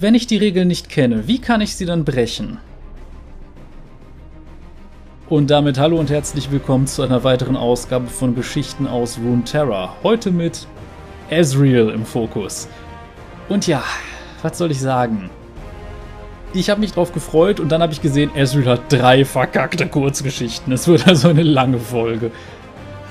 [0.00, 2.58] Wenn ich die Regeln nicht kenne, wie kann ich sie dann brechen?
[5.28, 9.94] Und damit hallo und herzlich willkommen zu einer weiteren Ausgabe von Geschichten aus Runeterra.
[10.02, 10.66] Heute mit
[11.30, 12.66] Ezreal im Fokus.
[13.48, 13.84] Und ja,
[14.42, 15.30] was soll ich sagen?
[16.54, 20.72] Ich habe mich drauf gefreut und dann habe ich gesehen, Ezreal hat drei verkackte Kurzgeschichten.
[20.72, 22.32] Es wird also eine lange Folge.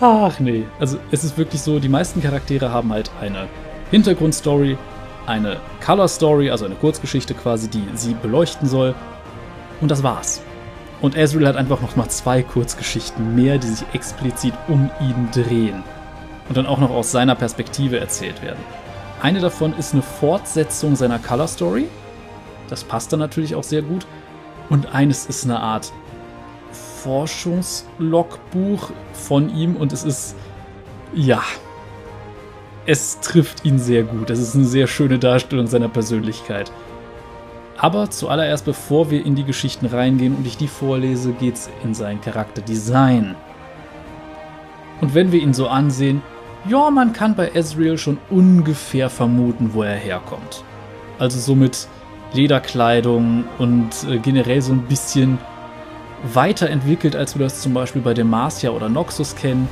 [0.01, 3.47] Ach nee, also es ist wirklich so, die meisten Charaktere haben halt eine
[3.89, 4.77] Hintergrundstory,
[5.25, 8.95] eine Color Story, also eine Kurzgeschichte quasi, die sie beleuchten soll.
[9.81, 10.41] Und das war's.
[11.01, 15.83] Und Ezreal hat einfach noch mal zwei Kurzgeschichten mehr, die sich explizit um ihn drehen.
[16.47, 18.59] Und dann auch noch aus seiner Perspektive erzählt werden.
[19.21, 21.87] Eine davon ist eine Fortsetzung seiner Color Story.
[22.69, 24.05] Das passt dann natürlich auch sehr gut.
[24.69, 25.91] Und eines ist eine Art
[27.03, 30.35] Forschungslogbuch von ihm und es ist,
[31.13, 31.43] ja,
[32.85, 34.29] es trifft ihn sehr gut.
[34.29, 36.71] Es ist eine sehr schöne Darstellung seiner Persönlichkeit.
[37.77, 42.21] Aber zuallererst, bevor wir in die Geschichten reingehen und ich die vorlese, geht's in sein
[42.21, 43.35] Charakterdesign.
[45.01, 46.21] Und wenn wir ihn so ansehen,
[46.67, 50.63] ja, man kann bei Ezreal schon ungefähr vermuten, wo er herkommt.
[51.19, 51.87] Also so mit
[52.33, 55.39] Lederkleidung und äh, generell so ein bisschen
[56.33, 59.67] weiterentwickelt, als wir das zum Beispiel bei Demacia oder Noxus kennen.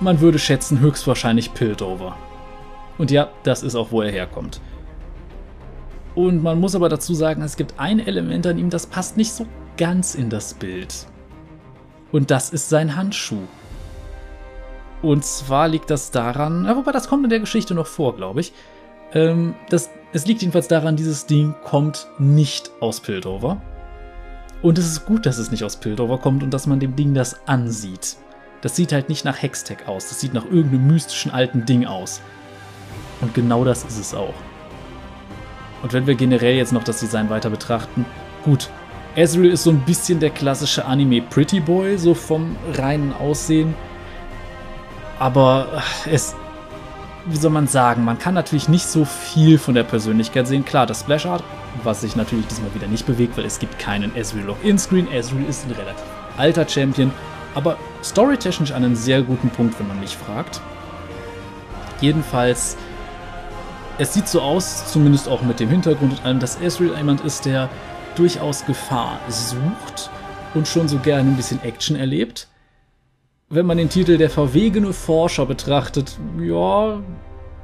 [0.00, 2.16] Man würde schätzen, höchstwahrscheinlich Piltover.
[2.98, 4.60] Und ja, das ist auch, wo er herkommt.
[6.14, 9.32] Und man muss aber dazu sagen, es gibt ein Element an ihm, das passt nicht
[9.32, 9.46] so
[9.76, 11.06] ganz in das Bild.
[12.10, 13.46] Und das ist sein Handschuh.
[15.00, 18.52] Und zwar liegt das daran, wobei das kommt in der Geschichte noch vor, glaube ich.
[19.12, 23.62] Ähm, das, es liegt jedenfalls daran, dieses Ding kommt nicht aus Piltover.
[24.60, 27.14] Und es ist gut, dass es nicht aus Piltover kommt und dass man dem Ding
[27.14, 28.16] das ansieht.
[28.60, 32.20] Das sieht halt nicht nach Hextech aus, das sieht nach irgendeinem mystischen alten Ding aus.
[33.20, 34.34] Und genau das ist es auch.
[35.82, 38.04] Und wenn wir generell jetzt noch das Design weiter betrachten,
[38.44, 38.70] gut,
[39.14, 43.74] Ezreal ist so ein bisschen der klassische Anime Pretty Boy, so vom reinen Aussehen.
[45.18, 46.36] Aber es,
[47.26, 50.64] wie soll man sagen, man kann natürlich nicht so viel von der Persönlichkeit sehen.
[50.64, 51.42] Klar, das Splash Art,
[51.82, 55.10] was sich natürlich diesmal wieder nicht bewegt, weil es gibt keinen Ezreal Login-Screen.
[55.10, 56.04] Ezreal ist ein relativ
[56.36, 57.10] alter Champion,
[57.54, 60.60] aber storytechnisch an einem sehr guten Punkt, wenn man mich fragt.
[62.00, 62.76] Jedenfalls
[63.98, 67.44] es sieht so aus, zumindest auch mit dem Hintergrund und allem, dass Ezreal jemand ist,
[67.44, 67.68] der
[68.14, 70.10] durchaus Gefahr sucht
[70.54, 72.48] und schon so gerne ein bisschen Action erlebt.
[73.48, 77.02] Wenn man den Titel der verwegene Forscher betrachtet, ja,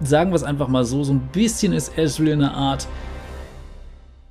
[0.00, 2.89] sagen wir es einfach mal so, so ein bisschen ist Ezreal eine Art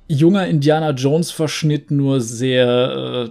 [0.08, 3.30] junger Indiana Jones Verschnitt, nur sehr, äh,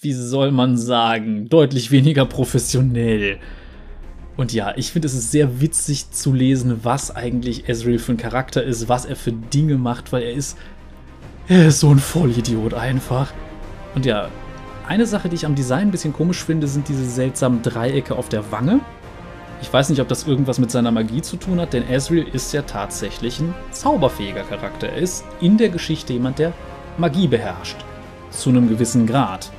[0.00, 3.38] wie soll man sagen, deutlich weniger professionell.
[4.38, 8.18] Und ja, ich finde es ist sehr witzig zu lesen, was eigentlich Ezreal für ein
[8.18, 10.56] Charakter ist, was er für Dinge macht, weil er ist,
[11.48, 13.32] er ist so ein Vollidiot einfach.
[13.96, 14.28] Und ja,
[14.86, 18.28] eine Sache, die ich am Design ein bisschen komisch finde, sind diese seltsamen Dreiecke auf
[18.28, 18.78] der Wange.
[19.60, 22.52] Ich weiß nicht, ob das irgendwas mit seiner Magie zu tun hat, denn Ezreal ist
[22.52, 24.88] ja tatsächlich ein zauberfähiger Charakter.
[24.88, 26.52] Er ist in der Geschichte jemand, der
[26.96, 27.78] Magie beherrscht.
[28.30, 29.50] Zu einem gewissen Grad.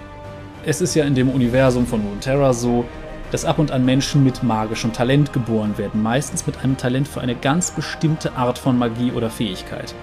[0.66, 2.86] Es ist ja in dem Universum von Runeterra so,
[3.32, 7.22] dass ab und an Menschen mit magischem Talent geboren werden, meistens mit einem Talent für
[7.22, 9.94] eine ganz bestimmte Art von Magie oder Fähigkeit.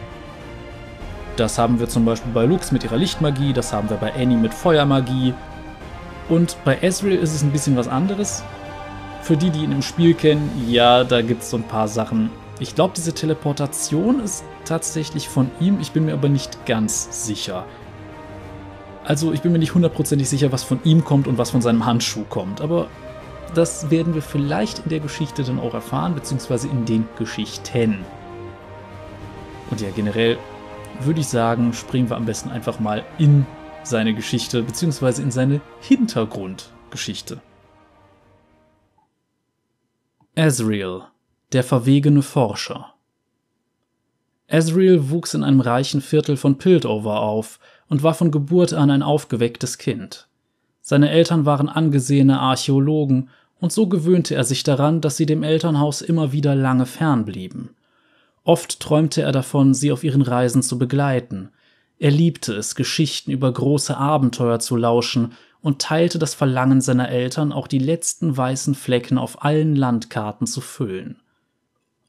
[1.36, 4.38] Das haben wir zum Beispiel bei Lux mit ihrer Lichtmagie, das haben wir bei Annie
[4.38, 5.34] mit Feuermagie.
[6.28, 8.42] Und bei Ezreal ist es ein bisschen was anderes.
[9.22, 12.30] Für die, die ihn im Spiel kennen, ja, da gibt es so ein paar Sachen.
[12.58, 17.66] Ich glaube, diese Teleportation ist tatsächlich von ihm, ich bin mir aber nicht ganz sicher.
[19.04, 21.84] Also ich bin mir nicht hundertprozentig sicher, was von ihm kommt und was von seinem
[21.84, 22.88] Handschuh kommt, aber
[23.56, 28.04] das werden wir vielleicht in der Geschichte dann auch erfahren, beziehungsweise in den Geschichten.
[29.70, 30.38] Und ja, generell
[31.00, 33.46] würde ich sagen, springen wir am besten einfach mal in
[33.82, 37.40] seine Geschichte, beziehungsweise in seine Hintergrundgeschichte.
[40.34, 41.08] Ezreal,
[41.52, 42.92] der verwegene Forscher.
[44.48, 47.58] Ezreal wuchs in einem reichen Viertel von Piltover auf
[47.88, 50.28] und war von Geburt an ein aufgewecktes Kind.
[50.82, 53.30] Seine Eltern waren angesehene Archäologen,
[53.60, 57.70] und so gewöhnte er sich daran, dass sie dem Elternhaus immer wieder lange fernblieben.
[58.44, 61.50] Oft träumte er davon, sie auf ihren Reisen zu begleiten.
[61.98, 65.32] Er liebte es, Geschichten über große Abenteuer zu lauschen
[65.62, 70.60] und teilte das Verlangen seiner Eltern, auch die letzten weißen Flecken auf allen Landkarten zu
[70.60, 71.20] füllen.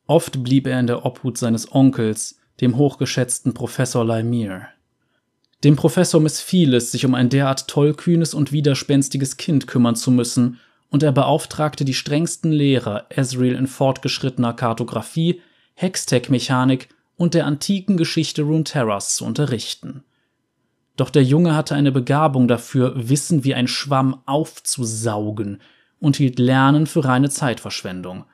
[0.05, 4.67] Oft blieb er in der Obhut seines Onkels, dem hochgeschätzten Professor Lymir.
[5.63, 10.59] Dem Professor missfiel es, sich um ein derart tollkühnes und widerspenstiges Kind kümmern zu müssen,
[10.89, 15.41] und er beauftragte die strengsten Lehrer, Ezreal in fortgeschrittener Kartographie,
[15.75, 20.03] Hextech-Mechanik und der antiken Geschichte Runeterras zu unterrichten.
[20.95, 25.61] Doch der Junge hatte eine Begabung dafür, Wissen wie ein Schwamm aufzusaugen
[25.99, 28.25] und hielt Lernen für reine Zeitverschwendung.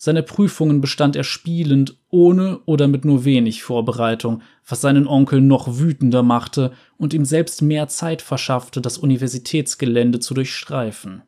[0.00, 5.78] Seine Prüfungen bestand er spielend, ohne oder mit nur wenig Vorbereitung, was seinen Onkel noch
[5.78, 11.22] wütender machte und ihm selbst mehr Zeit verschaffte, das Universitätsgelände zu durchstreifen.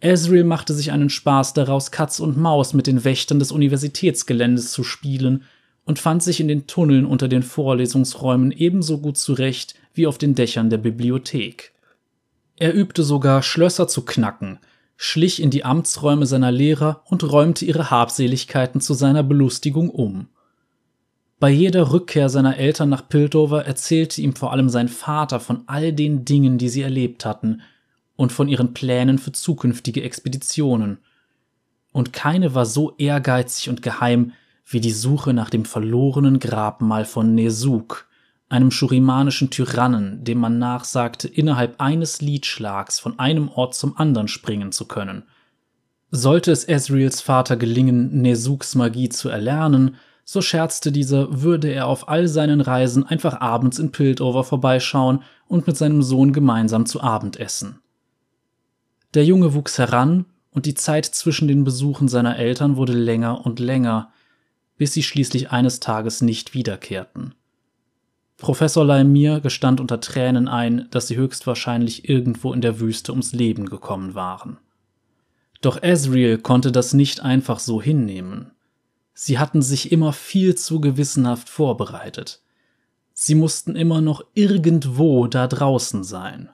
[0.00, 4.82] Ezreal machte sich einen Spaß daraus, Katz und Maus mit den Wächtern des Universitätsgeländes zu
[4.82, 5.44] spielen
[5.84, 10.34] und fand sich in den Tunneln unter den Vorlesungsräumen ebenso gut zurecht wie auf den
[10.34, 11.72] Dächern der Bibliothek.
[12.58, 14.58] Er übte sogar Schlösser zu knacken,
[14.96, 20.28] schlich in die Amtsräume seiner Lehrer und räumte ihre Habseligkeiten zu seiner Belustigung um.
[21.38, 25.92] Bei jeder Rückkehr seiner Eltern nach Piltover erzählte ihm vor allem sein Vater von all
[25.92, 27.62] den Dingen, die sie erlebt hatten,
[28.20, 30.98] und von ihren Plänen für zukünftige Expeditionen.
[31.90, 34.32] Und keine war so ehrgeizig und geheim
[34.66, 38.06] wie die Suche nach dem verlorenen Grabmal von Nesuk,
[38.50, 44.70] einem schurimanischen Tyrannen, dem man nachsagte, innerhalb eines Liedschlags von einem Ort zum anderen springen
[44.70, 45.22] zu können.
[46.10, 49.96] Sollte es Ezreals Vater gelingen, Nesuks Magie zu erlernen,
[50.26, 55.66] so scherzte dieser, würde er auf all seinen Reisen einfach abends in Piltover vorbeischauen und
[55.66, 57.80] mit seinem Sohn gemeinsam zu Abend essen.
[59.14, 63.60] Der Junge wuchs heran, und die Zeit zwischen den Besuchen seiner Eltern wurde länger und
[63.60, 64.12] länger,
[64.76, 67.34] bis sie schließlich eines Tages nicht wiederkehrten.
[68.36, 73.66] Professor Laimir gestand unter Tränen ein, dass sie höchstwahrscheinlich irgendwo in der Wüste ums Leben
[73.66, 74.58] gekommen waren.
[75.60, 78.52] Doch Ezreal konnte das nicht einfach so hinnehmen.
[79.12, 82.42] Sie hatten sich immer viel zu gewissenhaft vorbereitet.
[83.12, 86.48] Sie mussten immer noch irgendwo da draußen sein.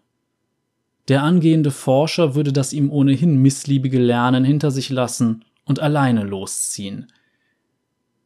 [1.09, 7.07] Der angehende Forscher würde das ihm ohnehin missliebige Lernen hinter sich lassen und alleine losziehen,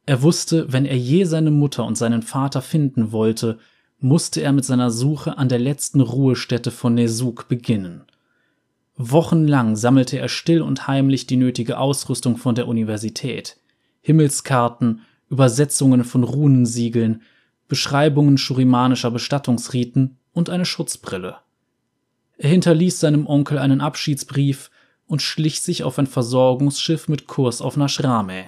[0.05, 3.59] er wusste, wenn er je seine Mutter und seinen Vater finden wollte,
[3.99, 8.03] musste er mit seiner Suche an der letzten Ruhestätte von Nesuk beginnen.
[8.97, 13.57] Wochenlang sammelte er still und heimlich die nötige Ausrüstung von der Universität.
[14.01, 17.21] Himmelskarten, Übersetzungen von Runensiegeln,
[17.67, 21.37] Beschreibungen schurimanischer Bestattungsriten und eine Schutzbrille.
[22.37, 24.71] Er hinterließ seinem Onkel einen Abschiedsbrief
[25.05, 28.45] und schlich sich auf ein Versorgungsschiff mit Kurs auf Nashrame.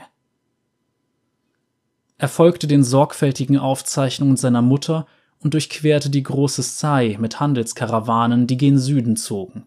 [2.17, 5.05] Er folgte den sorgfältigen Aufzeichnungen seiner Mutter
[5.39, 9.65] und durchquerte die große Sai mit Handelskarawanen, die gen Süden zogen.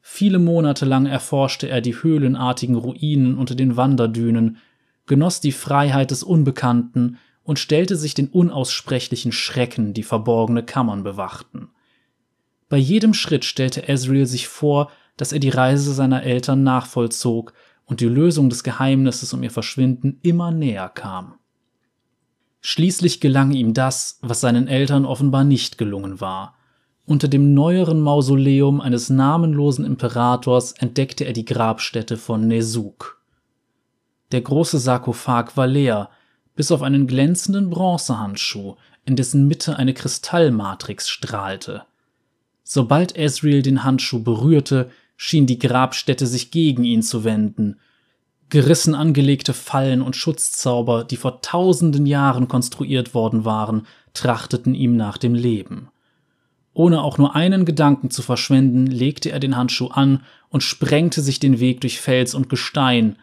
[0.00, 4.58] Viele Monate lang erforschte er die höhlenartigen Ruinen unter den Wanderdünen,
[5.06, 11.70] genoss die Freiheit des Unbekannten und stellte sich den unaussprechlichen Schrecken, die verborgene Kammern bewachten.
[12.70, 17.52] Bei jedem Schritt stellte Ezreal sich vor, dass er die Reise seiner Eltern nachvollzog
[17.84, 21.34] und die Lösung des Geheimnisses um ihr Verschwinden immer näher kam.
[22.60, 26.56] Schließlich gelang ihm das, was seinen Eltern offenbar nicht gelungen war.
[27.06, 33.20] Unter dem neueren Mausoleum eines namenlosen Imperators entdeckte er die Grabstätte von Nesuk.
[34.30, 36.08] Der große Sarkophag war leer,
[36.54, 41.82] bis auf einen glänzenden Bronzehandschuh, in dessen Mitte eine Kristallmatrix strahlte.
[42.72, 47.80] Sobald Ezreal den Handschuh berührte, schien die Grabstätte sich gegen ihn zu wenden,
[48.48, 55.18] Gerissen angelegte Fallen und Schutzzauber, die vor tausenden Jahren konstruiert worden waren, trachteten ihm nach
[55.18, 55.88] dem Leben.
[56.72, 61.40] Ohne auch nur einen Gedanken zu verschwenden, legte er den Handschuh an und sprengte sich
[61.40, 63.16] den Weg durch Fels und Gestein.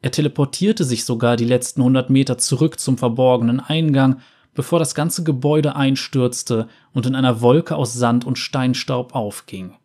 [0.00, 4.22] Er teleportierte sich sogar die letzten hundert Meter zurück zum verborgenen Eingang,
[4.56, 9.76] bevor das ganze Gebäude einstürzte und in einer Wolke aus Sand und Steinstaub aufging.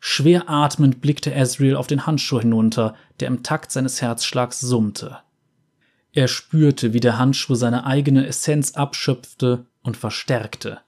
[0.00, 5.18] Schwer atmend blickte Ezreal auf den Handschuh hinunter, der im Takt seines Herzschlags summte.
[6.12, 10.80] Er spürte, wie der Handschuh seine eigene Essenz abschöpfte und verstärkte.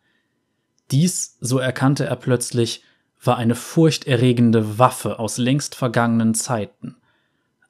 [0.91, 2.83] Dies, so erkannte er plötzlich,
[3.23, 6.97] war eine furchterregende Waffe aus längst vergangenen Zeiten.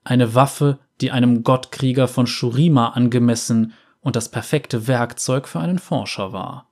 [0.02, 3.72] Eine Waffe, die einem Gottkrieger von Shurima angemessen
[4.04, 6.68] und das perfekte Werkzeug für einen Forscher war.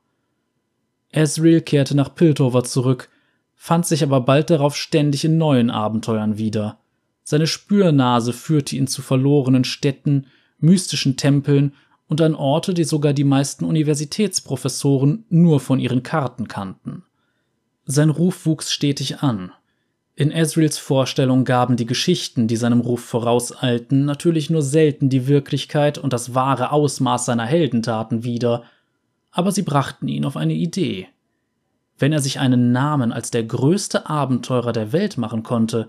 [1.10, 3.08] Ezreal kehrte nach Piltover zurück,
[3.56, 6.78] fand sich aber bald darauf ständig in neuen Abenteuern wieder.
[7.24, 10.26] Seine Spürnase führte ihn zu verlorenen Städten,
[10.58, 11.72] mystischen Tempeln
[12.06, 17.04] und an Orte, die sogar die meisten Universitätsprofessoren nur von ihren Karten kannten.
[17.86, 19.52] Sein Ruf wuchs stetig an.
[20.14, 25.96] In Ezreals Vorstellung gaben die Geschichten, die seinem Ruf vorauseilten, natürlich nur selten die Wirklichkeit
[25.96, 28.64] und das wahre Ausmaß seiner Heldentaten wieder,
[29.30, 31.08] aber sie brachten ihn auf eine Idee.
[31.98, 35.88] Wenn er sich einen Namen als der größte Abenteurer der Welt machen konnte,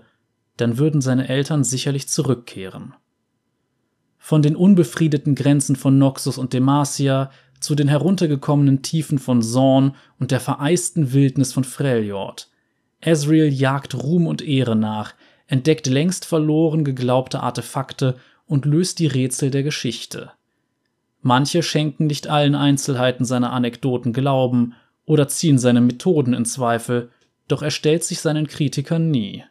[0.56, 2.94] dann würden seine Eltern sicherlich zurückkehren.
[4.24, 10.30] von den unbefriedeten Grenzen von Noxus und Demacia zu den heruntergekommenen Tiefen von Zorn und
[10.30, 12.48] der vereisten Wildnis von Freljord.
[13.04, 15.14] Ezreal jagt Ruhm und Ehre nach,
[15.46, 20.32] entdeckt längst verloren geglaubte Artefakte und löst die Rätsel der Geschichte.
[21.20, 24.74] Manche schenken nicht allen Einzelheiten seiner Anekdoten Glauben
[25.06, 27.10] oder ziehen seine Methoden in Zweifel,
[27.48, 29.44] doch er stellt sich seinen Kritikern nie.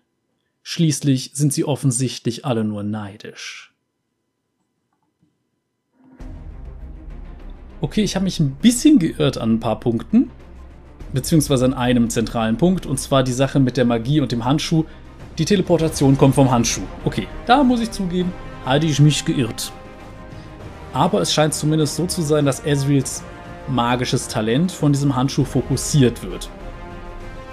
[0.61, 3.73] Schließlich sind sie offensichtlich alle nur neidisch.
[7.81, 10.31] Okay, ich habe mich ein bisschen geirrt an ein paar Punkten,
[11.13, 14.85] beziehungsweise an einem zentralen Punkt, und zwar die Sache mit der Magie und dem Handschuh.
[15.37, 16.81] Die Teleportation kommt vom Handschuh.
[17.05, 18.31] Okay, da muss ich zugeben,
[18.65, 19.71] hatte ich mich geirrt.
[20.93, 23.23] Aber es scheint zumindest so zu sein, dass Ezreals
[23.67, 26.49] magisches Talent von diesem Handschuh fokussiert wird.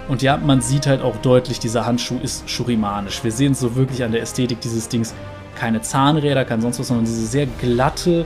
[0.07, 3.23] Und ja, man sieht halt auch deutlich, dieser Handschuh ist schurimanisch.
[3.23, 5.13] Wir sehen es so wirklich an der Ästhetik dieses Dings.
[5.55, 8.25] Keine Zahnräder, kein sonst was, sondern diese sehr glatte,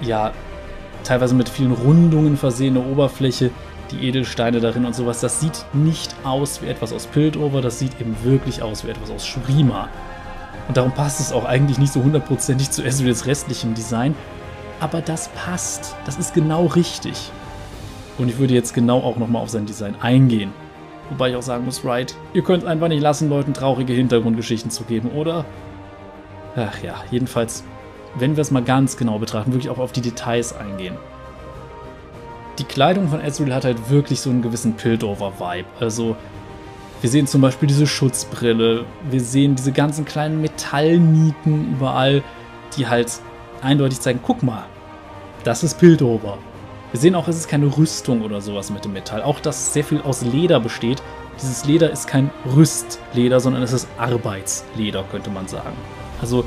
[0.00, 0.32] ja,
[1.04, 3.50] teilweise mit vielen Rundungen versehene Oberfläche,
[3.90, 5.20] die Edelsteine darin und sowas.
[5.20, 9.10] Das sieht nicht aus wie etwas aus Piltover, das sieht eben wirklich aus wie etwas
[9.10, 9.88] aus Shurima.
[10.68, 14.14] Und darum passt es auch eigentlich nicht so hundertprozentig zu Ezreals restlichem Design.
[14.80, 15.94] Aber das passt.
[16.04, 17.30] Das ist genau richtig.
[18.18, 20.52] Und ich würde jetzt genau auch nochmal auf sein Design eingehen.
[21.10, 24.84] Wobei ich auch sagen muss, right, ihr könnt einfach nicht lassen, Leuten traurige Hintergrundgeschichten zu
[24.84, 25.44] geben, oder?
[26.56, 27.62] Ach ja, jedenfalls,
[28.16, 30.96] wenn wir es mal ganz genau betrachten, wirklich auch auf die Details eingehen.
[32.58, 35.68] Die Kleidung von Ezreal hat halt wirklich so einen gewissen Piltover-Vibe.
[35.78, 36.16] Also,
[37.02, 42.22] wir sehen zum Beispiel diese Schutzbrille, wir sehen diese ganzen kleinen Metallnieten überall,
[42.76, 43.12] die halt
[43.60, 44.64] eindeutig zeigen, guck mal,
[45.44, 46.38] das ist Piltover.
[46.92, 49.22] Wir sehen auch, es ist keine Rüstung oder sowas mit dem Metall.
[49.22, 51.02] Auch, dass sehr viel aus Leder besteht.
[51.40, 55.76] Dieses Leder ist kein Rüstleder, sondern es ist Arbeitsleder, könnte man sagen.
[56.20, 56.44] Also,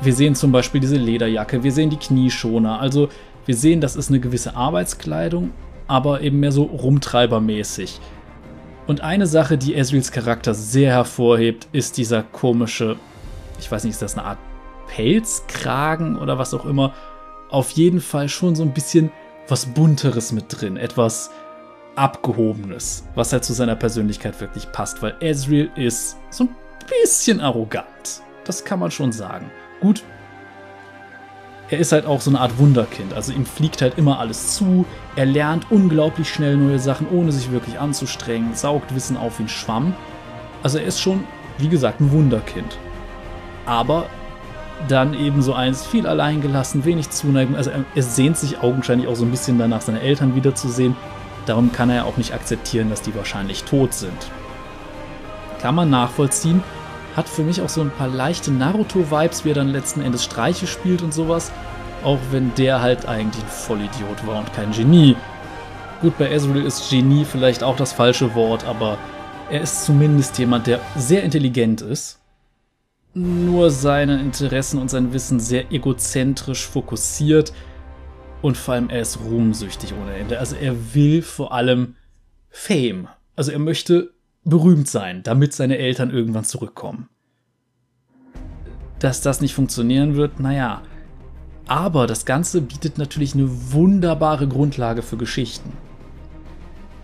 [0.00, 2.80] wir sehen zum Beispiel diese Lederjacke, wir sehen die Knieschoner.
[2.80, 3.08] Also,
[3.46, 5.52] wir sehen, das ist eine gewisse Arbeitskleidung,
[5.86, 8.00] aber eben mehr so rumtreibermäßig.
[8.86, 12.96] Und eine Sache, die Ezreals Charakter sehr hervorhebt, ist dieser komische,
[13.58, 14.38] ich weiß nicht, ist das eine Art
[14.88, 16.94] Pelzkragen oder was auch immer.
[17.50, 19.10] Auf jeden Fall schon so ein bisschen
[19.48, 21.30] was Bunteres mit drin, etwas
[21.94, 26.56] Abgehobenes, was halt zu seiner Persönlichkeit wirklich passt, weil Ezreal ist so ein
[27.02, 28.22] bisschen arrogant.
[28.44, 29.50] Das kann man schon sagen.
[29.80, 30.02] Gut,
[31.68, 33.12] er ist halt auch so eine Art Wunderkind.
[33.14, 34.84] Also ihm fliegt halt immer alles zu.
[35.16, 39.48] Er lernt unglaublich schnell neue Sachen, ohne sich wirklich anzustrengen, saugt Wissen auf wie ein
[39.48, 39.94] Schwamm.
[40.62, 41.24] Also er ist schon,
[41.58, 42.78] wie gesagt, ein Wunderkind.
[43.66, 44.06] Aber
[44.88, 47.56] dann eben so eins, viel alleingelassen, wenig Zuneigung.
[47.56, 50.94] Also er, er sehnt sich augenscheinlich auch so ein bisschen danach, seine Eltern wiederzusehen.
[51.46, 54.30] Darum kann er auch nicht akzeptieren, dass die wahrscheinlich tot sind.
[55.60, 56.62] Kann man nachvollziehen.
[57.16, 60.66] Hat für mich auch so ein paar leichte Naruto-Vibes, wie er dann letzten Endes Streiche
[60.66, 61.50] spielt und sowas.
[62.04, 65.16] Auch wenn der halt eigentlich ein Vollidiot war und kein Genie.
[66.02, 68.98] Gut, bei Ezreal ist Genie vielleicht auch das falsche Wort, aber
[69.50, 72.20] er ist zumindest jemand, der sehr intelligent ist
[73.16, 77.52] nur seine Interessen und sein Wissen sehr egozentrisch fokussiert
[78.42, 80.38] und vor allem er ist ruhmsüchtig ohne Ende.
[80.38, 81.96] Also er will vor allem
[82.50, 83.08] Fame.
[83.34, 84.12] Also er möchte
[84.46, 87.08] berühmt sein, damit seine Eltern irgendwann zurückkommen.
[88.98, 90.82] Dass das nicht funktionieren wird, naja.
[91.66, 95.72] Aber das Ganze bietet natürlich eine wunderbare Grundlage für Geschichten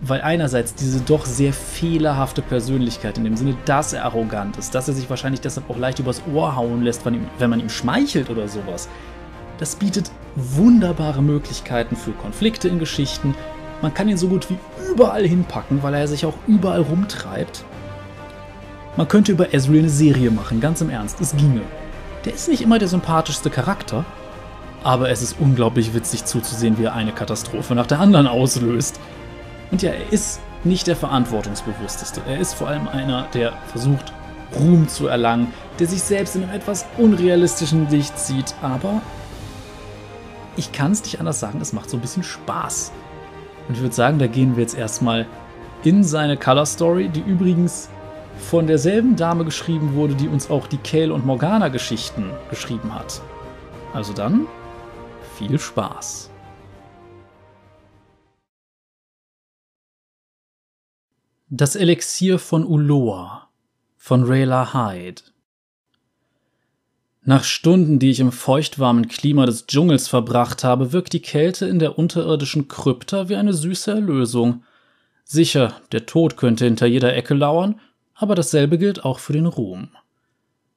[0.05, 4.89] weil einerseits diese doch sehr fehlerhafte Persönlichkeit in dem Sinne, dass er arrogant ist, dass
[4.89, 8.47] er sich wahrscheinlich deshalb auch leicht übers Ohr hauen lässt, wenn, man ihm schmeichelt oder
[8.47, 8.89] sowas.
[9.59, 13.33] Das bietet wunderbare Möglichkeiten für Konflikte in Geschichten.
[13.83, 14.57] Man kann ihn so gut wie
[14.89, 17.65] überall hinpacken, weil er sich auch überall rumtreibt.
[18.95, 21.63] Man könnte über Ezreal eine Serie machen, ganz im Ernst, es ginge.
[22.23, 24.05] Der ist nicht immer der sympathischste Charakter,
[24.85, 29.01] aber es ist unglaublich witzig zuzusehen, wie er eine Katastrophe nach der anderen auslöst.
[29.69, 32.21] Und ja, er ist nicht der verantwortungsbewussteste.
[32.25, 34.13] Er ist vor allem einer, der versucht,
[34.55, 39.01] Ruhm zu erlangen, der sich selbst in einem etwas unrealistischen Licht sieht, aber
[40.55, 42.93] ich kann es nicht anders sagen, es macht so ein bisschen Spaß.
[43.67, 45.25] Und ich würde sagen, da gehen wir jetzt erstmal
[45.83, 47.89] in seine Color Story, die übrigens
[48.37, 53.21] von derselben Dame geschrieben wurde, die uns auch die Kale und Morgana Geschichten geschrieben hat.
[53.93, 54.47] Also dann,
[55.37, 56.29] viel Spaß.
[61.49, 63.49] Das Elixier von Uloa
[63.97, 65.21] von Rayla Hyde
[67.25, 71.79] Nach Stunden, die ich im feuchtwarmen Klima des Dschungels verbracht habe, wirkt die Kälte in
[71.79, 74.63] der unterirdischen Krypta wie eine süße Erlösung.
[75.23, 77.79] Sicher, der Tod könnte hinter jeder Ecke lauern,
[78.13, 79.89] aber dasselbe gilt auch für den Ruhm.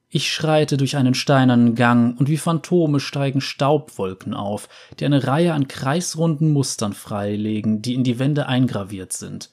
[0.09, 4.69] Ich schreite durch einen steinernen Gang und wie Phantome steigen Staubwolken auf,
[5.01, 9.49] die eine Reihe an kreisrunden Mustern freilegen, die in die Wände eingraviert sind.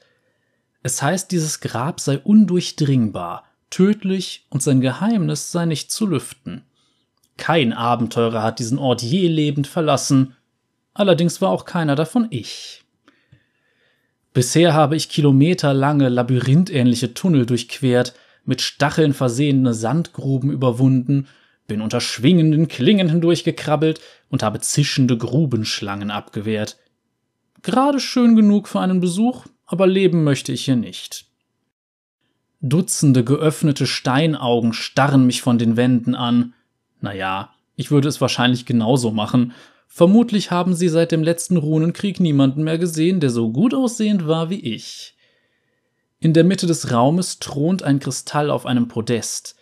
[0.84, 6.62] Es heißt, dieses Grab sei undurchdringbar, tödlich und sein Geheimnis sei nicht zu lüften.
[7.36, 10.36] Kein Abenteurer hat diesen Ort je lebend verlassen,
[10.92, 12.84] allerdings war auch keiner davon ich.
[14.32, 18.14] Bisher habe ich kilometerlange, labyrinthähnliche Tunnel durchquert,
[18.44, 21.28] mit Stacheln versehene Sandgruben überwunden,
[21.66, 26.76] bin unter schwingenden Klingen hindurchgekrabbelt und habe zischende Grubenschlangen abgewehrt.
[27.62, 31.26] Gerade schön genug für einen Besuch, aber leben möchte ich hier nicht.
[32.60, 36.54] Dutzende geöffnete Steinaugen starren mich von den Wänden an.
[37.04, 39.52] Naja, ich würde es wahrscheinlich genauso machen.
[39.86, 44.48] Vermutlich haben sie seit dem letzten Runenkrieg niemanden mehr gesehen, der so gut aussehend war
[44.48, 45.14] wie ich.
[46.18, 49.54] In der Mitte des Raumes thront ein Kristall auf einem Podest.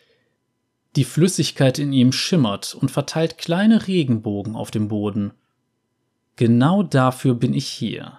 [0.94, 5.32] Die Flüssigkeit in ihm schimmert und verteilt kleine Regenbogen auf dem Boden.
[6.36, 8.18] Genau dafür bin ich hier.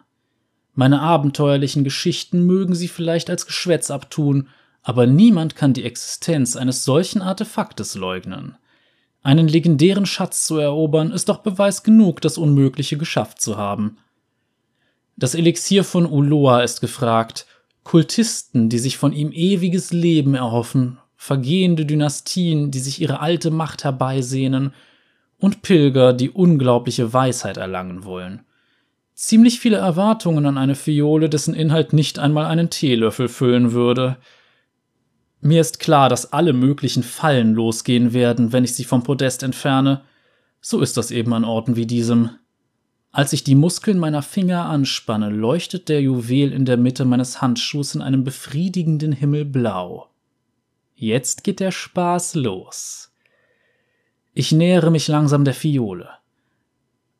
[0.73, 4.49] Meine abenteuerlichen Geschichten mögen Sie vielleicht als Geschwätz abtun,
[4.81, 8.57] aber niemand kann die Existenz eines solchen Artefaktes leugnen.
[9.23, 13.97] Einen legendären Schatz zu erobern, ist doch Beweis genug, das Unmögliche geschafft zu haben.
[15.15, 17.47] Das Elixier von Uloa ist gefragt,
[17.83, 23.83] Kultisten, die sich von ihm ewiges Leben erhoffen, vergehende Dynastien, die sich ihre alte Macht
[23.83, 24.73] herbeisehnen,
[25.37, 28.43] und Pilger, die unglaubliche Weisheit erlangen wollen.
[29.13, 34.17] Ziemlich viele Erwartungen an eine Fiole, dessen Inhalt nicht einmal einen Teelöffel füllen würde.
[35.45, 40.01] Mir ist klar, dass alle möglichen Fallen losgehen werden, wenn ich sie vom Podest entferne.
[40.61, 42.29] So ist das eben an Orten wie diesem.
[43.11, 47.93] Als ich die Muskeln meiner Finger anspanne, leuchtet der Juwel in der Mitte meines Handschuhs
[47.93, 50.07] in einem befriedigenden Himmelblau.
[50.95, 53.11] Jetzt geht der Spaß los.
[54.33, 56.07] Ich nähere mich langsam der Fiole.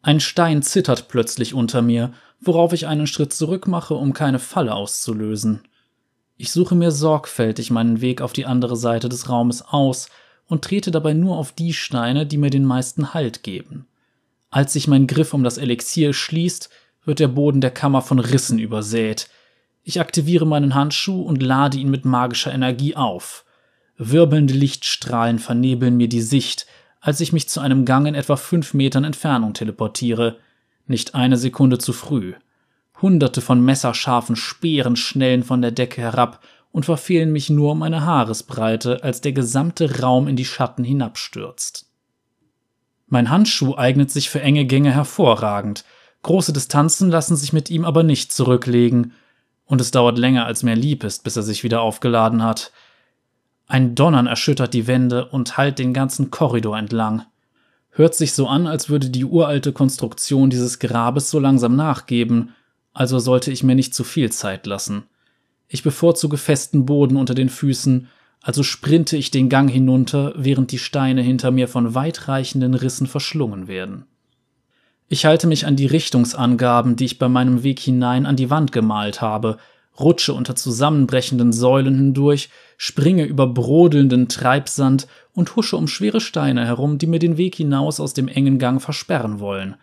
[0.02, 4.74] Ein Stein zittert plötzlich unter mir, worauf ich einen Schritt zurück mache, um keine Falle
[4.74, 5.68] auszulösen.
[6.36, 10.10] Ich suche mir sorgfältig meinen Weg auf die andere Seite des Raumes aus
[10.48, 13.88] und trete dabei nur auf die Steine, die mir den meisten Halt geben.
[14.50, 16.70] Als sich mein Griff um das Elixier schließt,
[17.06, 19.30] wird der Boden der Kammer von Rissen übersät.
[19.84, 23.46] Ich aktiviere meinen Handschuh und lade ihn mit magischer Energie auf.
[23.98, 26.66] Wirbelnde Lichtstrahlen vernebeln mir die Sicht,
[27.00, 30.38] als ich mich zu einem Gang in etwa fünf Metern Entfernung teleportiere.
[30.88, 32.34] Nicht eine Sekunde zu früh.
[33.04, 36.40] Hunderte von messerscharfen Speeren schnellen von der Decke herab
[36.72, 41.88] und verfehlen mich nur um eine Haaresbreite, als der gesamte Raum in die Schatten hinabstürzt.
[43.08, 45.86] Mein Handschuh eignet sich für enge Gänge hervorragend.
[46.24, 49.14] Große Distanzen lassen sich mit ihm aber nicht zurücklegen.
[49.66, 52.72] Und es dauert länger, als mir lieb ist, bis er sich wieder aufgeladen hat.
[53.68, 57.24] Ein Donnern erschüttert die Wände und hallt den ganzen Korridor entlang.
[57.92, 62.56] Hört sich so an, als würde die uralte Konstruktion dieses Grabes so langsam nachgeben,
[62.94, 65.04] also sollte ich mir nicht zu viel Zeit lassen.
[65.68, 68.08] Ich bevorzuge festen Boden unter den Füßen
[68.44, 73.70] also sprinte ich den Gang hinunter, während die Steine hinter mir von weitreichenden Rissen verschlungen
[73.70, 74.04] werden.
[75.08, 78.74] Ich halte mich an die Richtungsangaben, die ich bei meinem Weg hinein an die Wand
[78.74, 79.60] gemalt habe,
[79.98, 86.98] rutsche unter zusammenbrechenden Säulen hindurch, springe über brodelnden Treibsand und husche um schwere Steine herum,
[86.98, 89.76] die mir den Weg hinaus aus dem engen Gang versperren wollen.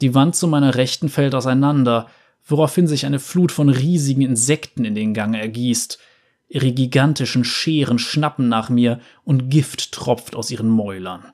[0.00, 2.08] Die Wand zu meiner Rechten fällt auseinander,
[2.46, 5.98] woraufhin sich eine Flut von riesigen Insekten in den Gang ergießt,
[6.52, 11.26] Ihre gigantischen Scheren schnappen nach mir und Gift tropft aus ihren Mäulern.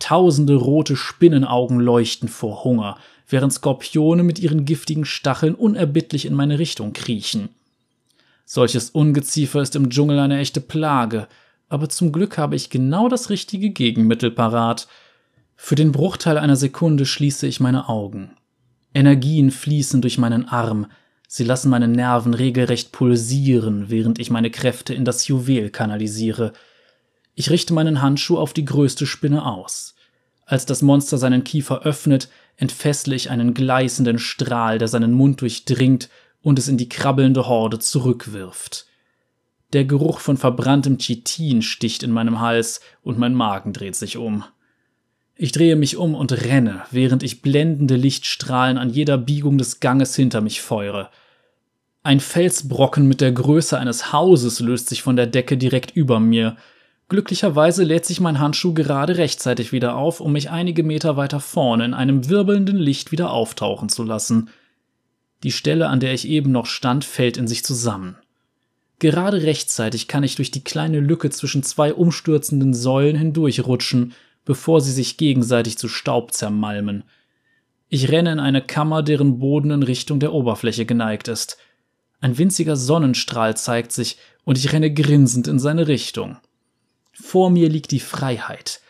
[0.00, 6.58] Tausende rote Spinnenaugen leuchten vor Hunger, während Skorpione mit ihren giftigen Stacheln unerbittlich in meine
[6.58, 7.50] Richtung kriechen.
[8.44, 11.28] Solches Ungeziefer ist im Dschungel eine echte Plage,
[11.68, 14.88] aber zum Glück habe ich genau das richtige Gegenmittel parat.
[15.60, 18.30] Für den Bruchteil einer Sekunde schließe ich meine Augen.
[18.94, 20.86] Energien fließen durch meinen Arm,
[21.30, 26.54] Sie lassen meine Nerven regelrecht pulsieren, während ich meine Kräfte in das Juwel kanalisiere.
[27.34, 29.94] Ich richte meinen Handschuh auf die größte Spinne aus.
[30.46, 36.08] Als das Monster seinen Kiefer öffnet, entfessle ich einen gleißenden Strahl, der seinen Mund durchdringt
[36.40, 38.86] und es in die krabbelnde Horde zurückwirft.
[39.74, 44.44] Der Geruch von verbranntem Chitin sticht in meinem Hals und mein Magen dreht sich um.
[45.40, 50.16] Ich drehe mich um und renne, während ich blendende Lichtstrahlen an jeder Biegung des Ganges
[50.16, 51.10] hinter mich feuere.
[52.02, 56.56] Ein Felsbrocken mit der Größe eines Hauses löst sich von der Decke direkt über mir.
[57.08, 61.84] Glücklicherweise lädt sich mein Handschuh gerade rechtzeitig wieder auf, um mich einige Meter weiter vorne
[61.84, 64.50] in einem wirbelnden Licht wieder auftauchen zu lassen.
[65.44, 68.16] Die Stelle, an der ich eben noch stand, fällt in sich zusammen.
[68.98, 74.14] Gerade rechtzeitig kann ich durch die kleine Lücke zwischen zwei umstürzenden Säulen hindurchrutschen,
[74.48, 77.04] bevor sie sich gegenseitig zu Staub zermalmen.
[77.90, 81.58] Ich renne in eine Kammer, deren Boden in Richtung der Oberfläche geneigt ist.
[82.22, 86.38] Ein winziger Sonnenstrahl zeigt sich, und ich renne grinsend in seine Richtung.
[87.12, 88.80] Vor mir liegt die Freiheit.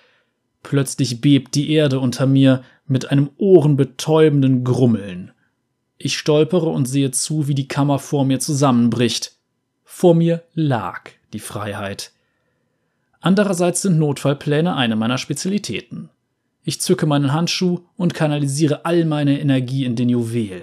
[0.62, 5.32] Plötzlich bebt die Erde unter mir mit einem ohrenbetäubenden Grummeln.
[5.96, 9.32] Ich stolpere und sehe zu, wie die Kammer vor mir zusammenbricht.
[9.82, 12.12] Vor mir lag die Freiheit.
[13.20, 16.10] Andererseits sind Notfallpläne eine meiner Spezialitäten.
[16.62, 20.62] Ich zücke meinen Handschuh und kanalisiere all meine Energie in den Juwel.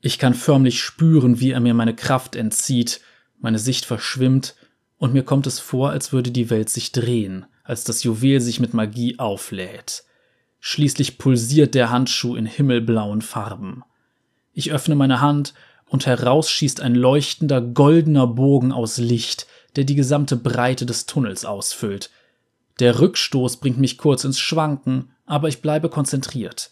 [0.00, 3.00] Ich kann förmlich spüren, wie er mir meine Kraft entzieht,
[3.38, 4.54] meine Sicht verschwimmt,
[4.98, 8.60] und mir kommt es vor, als würde die Welt sich drehen, als das Juwel sich
[8.60, 10.04] mit Magie auflädt.
[10.60, 13.84] Schließlich pulsiert der Handschuh in himmelblauen Farben.
[14.52, 15.54] Ich öffne meine Hand
[15.86, 21.44] und heraus schießt ein leuchtender goldener Bogen aus Licht, der die gesamte Breite des Tunnels
[21.44, 22.10] ausfüllt.
[22.80, 26.70] Der Rückstoß bringt mich kurz ins Schwanken, aber ich bleibe konzentriert.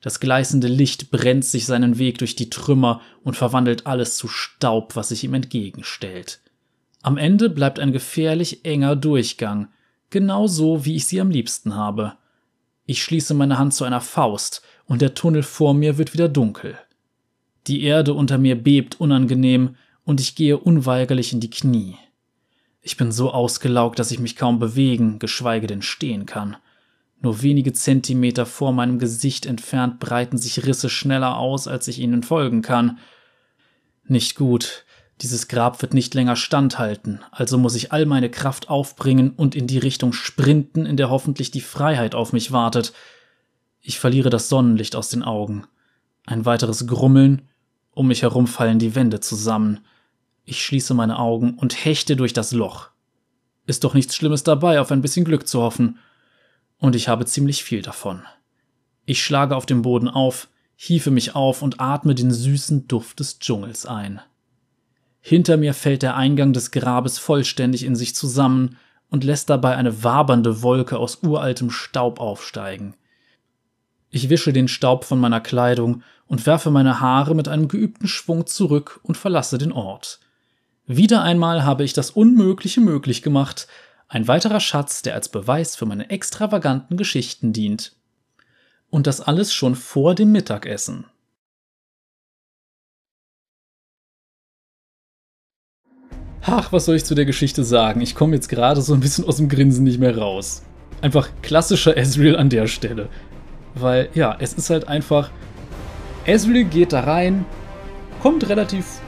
[0.00, 4.96] Das gleißende Licht brennt sich seinen Weg durch die Trümmer und verwandelt alles zu Staub,
[4.96, 6.40] was sich ihm entgegenstellt.
[7.02, 9.68] Am Ende bleibt ein gefährlich enger Durchgang,
[10.10, 12.14] genau so, wie ich sie am liebsten habe.
[12.86, 16.78] Ich schließe meine Hand zu einer Faust, und der Tunnel vor mir wird wieder dunkel.
[17.66, 21.96] Die Erde unter mir bebt unangenehm und ich gehe unweigerlich in die Knie.
[22.86, 26.58] Ich bin so ausgelaugt, dass ich mich kaum bewegen, geschweige denn stehen kann.
[27.18, 32.22] Nur wenige Zentimeter vor meinem Gesicht entfernt breiten sich Risse schneller aus, als ich ihnen
[32.22, 32.98] folgen kann.
[34.06, 34.84] Nicht gut.
[35.22, 39.66] Dieses Grab wird nicht länger standhalten, also muss ich all meine Kraft aufbringen und in
[39.66, 42.92] die Richtung sprinten, in der hoffentlich die Freiheit auf mich wartet.
[43.80, 45.66] Ich verliere das Sonnenlicht aus den Augen.
[46.26, 47.48] Ein weiteres Grummeln,
[47.92, 49.80] um mich herum fallen die Wände zusammen.
[50.44, 52.90] Ich schließe meine Augen und hechte durch das Loch.
[53.66, 55.98] Ist doch nichts Schlimmes dabei, auf ein bisschen Glück zu hoffen.
[56.78, 58.22] Und ich habe ziemlich viel davon.
[59.06, 63.38] Ich schlage auf dem Boden auf, hiefe mich auf und atme den süßen Duft des
[63.38, 64.20] Dschungels ein.
[65.20, 68.76] Hinter mir fällt der Eingang des Grabes vollständig in sich zusammen
[69.08, 72.94] und lässt dabei eine wabernde Wolke aus uraltem Staub aufsteigen.
[74.10, 78.46] Ich wische den Staub von meiner Kleidung und werfe meine Haare mit einem geübten Schwung
[78.46, 80.20] zurück und verlasse den Ort.
[80.86, 83.68] Wieder einmal habe ich das Unmögliche möglich gemacht,
[84.08, 87.96] ein weiterer Schatz, der als Beweis für meine extravaganten Geschichten dient.
[88.90, 91.06] Und das alles schon vor dem Mittagessen.
[96.42, 98.02] Ach, was soll ich zu der Geschichte sagen?
[98.02, 100.62] Ich komme jetzt gerade so ein bisschen aus dem Grinsen nicht mehr raus.
[101.00, 103.08] Einfach klassischer Ezreal an der Stelle.
[103.74, 105.30] Weil, ja, es ist halt einfach
[106.26, 107.46] Ezreal geht da rein,
[108.20, 109.00] kommt relativ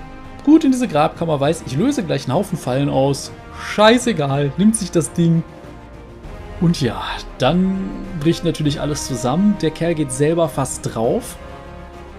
[0.46, 3.32] gut in diese Grabkammer, weiß, ich löse gleich einen Haufen Fallen aus.
[3.74, 5.42] Scheißegal, nimmt sich das Ding.
[6.60, 7.02] Und ja,
[7.38, 9.56] dann bricht natürlich alles zusammen.
[9.60, 11.36] Der Kerl geht selber fast drauf.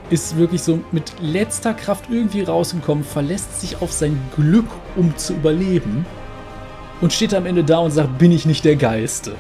[0.10, 5.34] Ist wirklich so mit letzter Kraft irgendwie rausgekommen, verlässt sich auf sein Glück, um zu
[5.34, 6.06] überleben.
[7.00, 9.36] Und steht am Ende da und sagt, bin ich nicht der Geiste.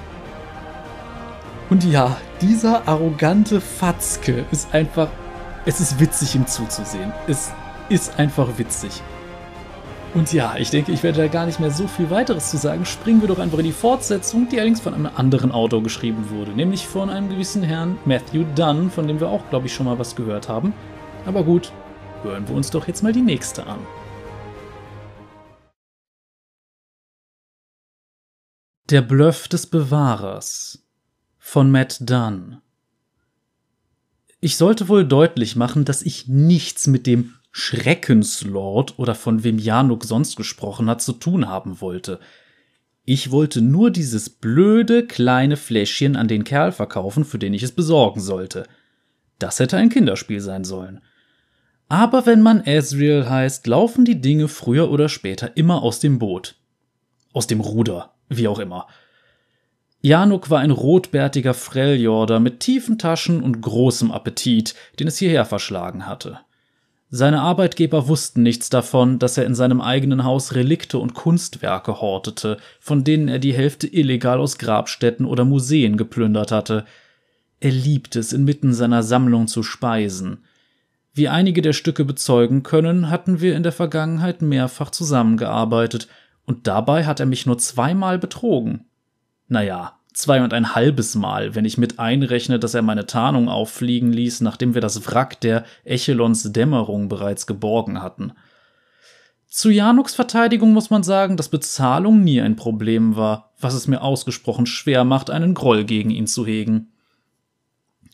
[1.70, 5.10] Und ja, dieser arrogante Fatzke ist einfach
[5.68, 7.12] es ist witzig, ihm zuzusehen.
[7.28, 7.52] Es
[7.90, 9.02] ist einfach witzig.
[10.14, 12.86] Und ja, ich denke, ich werde da gar nicht mehr so viel weiteres zu sagen.
[12.86, 16.52] Springen wir doch einfach in die Fortsetzung, die allerdings von einem anderen Autor geschrieben wurde,
[16.52, 20.00] nämlich von einem gewissen Herrn Matthew Dunn, von dem wir auch, glaube ich, schon mal
[20.00, 20.74] was gehört haben.
[21.26, 21.72] Aber gut,
[22.24, 23.80] hören wir uns doch jetzt mal die nächste an.
[28.90, 30.84] Der Bluff des Bewahrers
[31.38, 32.62] von Matt Dunn
[34.40, 40.04] ich sollte wohl deutlich machen, dass ich nichts mit dem Schreckenslord oder von wem Januk
[40.04, 42.20] sonst gesprochen hat zu tun haben wollte.
[43.04, 47.72] Ich wollte nur dieses blöde kleine Fläschchen an den Kerl verkaufen, für den ich es
[47.72, 48.68] besorgen sollte.
[49.40, 51.02] Das hätte ein Kinderspiel sein sollen.
[51.90, 56.56] Aber wenn man Ezreal heißt, laufen die Dinge früher oder später immer aus dem Boot.
[57.34, 58.88] Aus dem Ruder, wie auch immer.
[60.02, 66.06] Januk war ein rotbärtiger Freljorder mit tiefen Taschen und großem Appetit, den es hierher verschlagen
[66.06, 66.40] hatte.
[67.10, 72.58] Seine Arbeitgeber wussten nichts davon, dass er in seinem eigenen Haus Relikte und Kunstwerke hortete,
[72.82, 76.84] von denen er die Hälfte illegal aus Grabstätten oder Museen geplündert hatte.
[77.62, 80.44] Er liebte es, inmitten seiner Sammlung zu speisen.
[81.14, 86.08] Wie einige der Stücke bezeugen können, hatten wir in der Vergangenheit mehrfach zusammengearbeitet,
[86.46, 88.86] und dabei hat er mich nur zweimal betrogen.
[89.48, 94.12] Naja, zwei und ein halbes Mal, wenn ich mit einrechne, dass er meine Tarnung auffliegen
[94.12, 98.34] ließ, nachdem wir das Wrack der Echelons Dämmerung bereits geborgen hatten.
[99.48, 104.02] Zu Januks Verteidigung muss man sagen, dass Bezahlung nie ein Problem war, was es mir
[104.02, 106.92] ausgesprochen schwer macht, einen Groll gegen ihn zu hegen.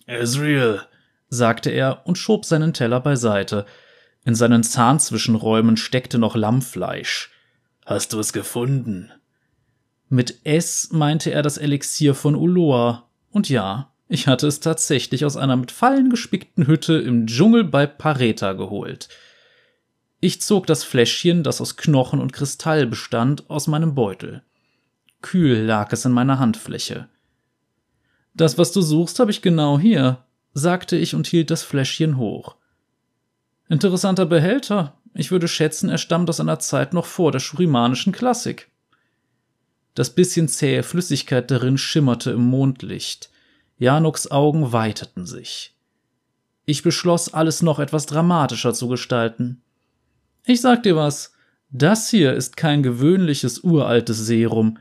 [0.05, 0.85] Ezreal,
[1.29, 3.65] sagte er und schob seinen Teller beiseite.
[4.25, 7.31] In seinen Zahnzwischenräumen steckte noch Lammfleisch.
[7.85, 9.11] Hast du es gefunden?
[10.13, 13.09] Mit S meinte er das Elixier von Uloa.
[13.31, 17.87] Und ja, ich hatte es tatsächlich aus einer mit Fallen gespickten Hütte im Dschungel bei
[17.87, 19.09] Pareta geholt.
[20.19, 24.43] Ich zog das Fläschchen, das aus Knochen und Kristall bestand, aus meinem Beutel.
[25.23, 27.09] Kühl lag es in meiner Handfläche.
[28.35, 30.19] Das, was du suchst, habe ich genau hier,
[30.53, 32.55] sagte ich und hielt das Fläschchen hoch.
[33.67, 34.93] Interessanter Behälter.
[35.15, 38.69] Ich würde schätzen, er stammt aus einer Zeit noch vor der schurimanischen Klassik.
[39.93, 43.29] Das bisschen zähe Flüssigkeit darin schimmerte im Mondlicht.
[43.77, 45.75] Januks Augen weiteten sich.
[46.65, 49.61] Ich beschloss, alles noch etwas dramatischer zu gestalten.
[50.45, 51.33] Ich sag dir was,
[51.69, 54.77] das hier ist kein gewöhnliches uraltes Serum.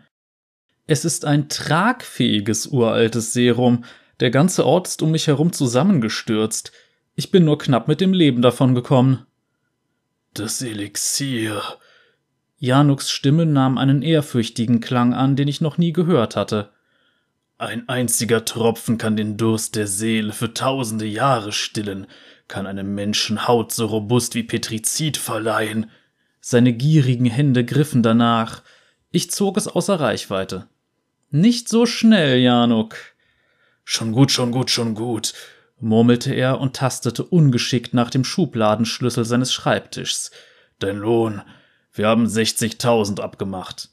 [0.87, 3.85] Es ist ein tragfähiges uraltes Serum.
[4.21, 6.73] Der ganze Ort ist um mich herum zusammengestürzt.
[7.15, 9.27] Ich bin nur knapp mit dem Leben davon gekommen.
[10.35, 11.63] Das Elixier.
[12.63, 16.71] Januks Stimme nahm einen ehrfürchtigen Klang an, den ich noch nie gehört hatte.
[17.59, 22.07] Ein einziger Tropfen kann den Durst der Seele für tausende Jahre stillen
[22.53, 25.91] kann einem Menschen Haut so robust wie Petrizid verleihen.
[26.41, 28.63] Seine gierigen Hände griffen danach.
[29.11, 30.69] Ich zog es außer Reichweite.
[31.31, 32.97] Nicht so schnell, Januk.
[33.85, 35.33] Schon gut, schon gut, schon gut,
[35.81, 40.31] murmelte er und tastete ungeschickt nach dem Schubladenschlüssel seines Schreibtischs.
[40.79, 41.41] Dein Lohn.
[41.93, 43.91] Wir haben 60.000 abgemacht.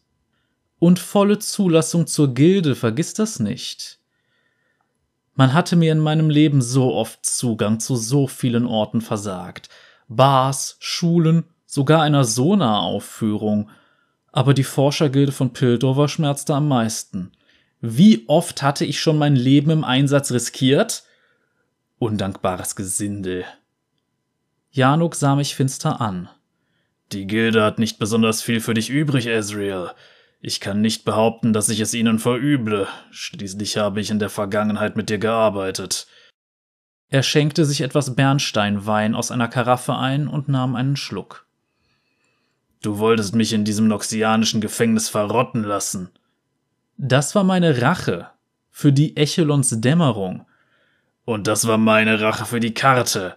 [0.79, 3.99] Und volle Zulassung zur Gilde, vergiss das nicht.
[5.35, 9.69] Man hatte mir in meinem Leben so oft Zugang zu so vielen Orten versagt.
[10.07, 13.69] Bars, Schulen, sogar einer Sona-Aufführung.
[14.31, 17.31] Aber die Forschergilde von Pildover schmerzte am meisten.
[17.81, 21.03] Wie oft hatte ich schon mein Leben im Einsatz riskiert?
[21.99, 23.45] Undankbares Gesindel.
[24.71, 26.29] Januk sah mich finster an.
[27.11, 29.95] Die Gilde hat nicht besonders viel für dich übrig, Ezreal.
[30.41, 32.87] Ich kann nicht behaupten, dass ich es ihnen verüble.
[33.11, 36.07] Schließlich habe ich in der Vergangenheit mit dir gearbeitet.
[37.09, 41.47] Er schenkte sich etwas Bernsteinwein aus einer Karaffe ein und nahm einen Schluck.
[42.81, 46.11] Du wolltest mich in diesem noxianischen Gefängnis verrotten lassen.
[46.97, 48.29] Das war meine Rache
[48.69, 50.45] für die Echelons Dämmerung.
[51.25, 53.35] Und das war meine Rache für die Karte.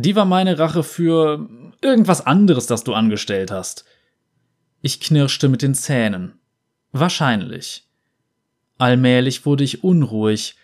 [0.00, 1.48] Die war meine Rache für
[1.80, 3.84] irgendwas anderes, das du angestellt hast.
[4.80, 6.38] Ich knirschte mit den Zähnen.
[6.92, 7.84] Wahrscheinlich.
[8.78, 10.54] Allmählich wurde ich unruhig.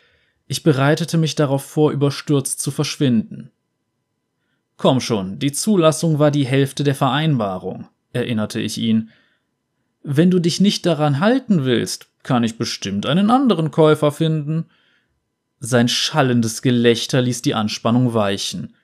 [0.47, 3.51] Ich bereitete mich darauf vor, überstürzt zu verschwinden.
[4.77, 9.11] Komm schon, die Zulassung war die Hälfte der Vereinbarung, erinnerte ich ihn.
[10.05, 14.66] Wenn du dich nicht daran halten willst, kann ich bestimmt einen anderen Käufer finden.
[15.59, 18.77] Sein schallendes Gelächter ließ die Anspannung weichen.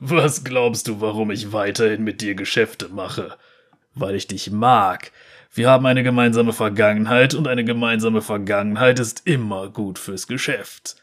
[0.00, 3.36] Was glaubst du, warum ich weiterhin mit dir Geschäfte mache?
[3.94, 5.12] weil ich dich mag.
[5.52, 10.96] Wir haben eine gemeinsame Vergangenheit und eine gemeinsame Vergangenheit ist immer gut fürs Geschäft.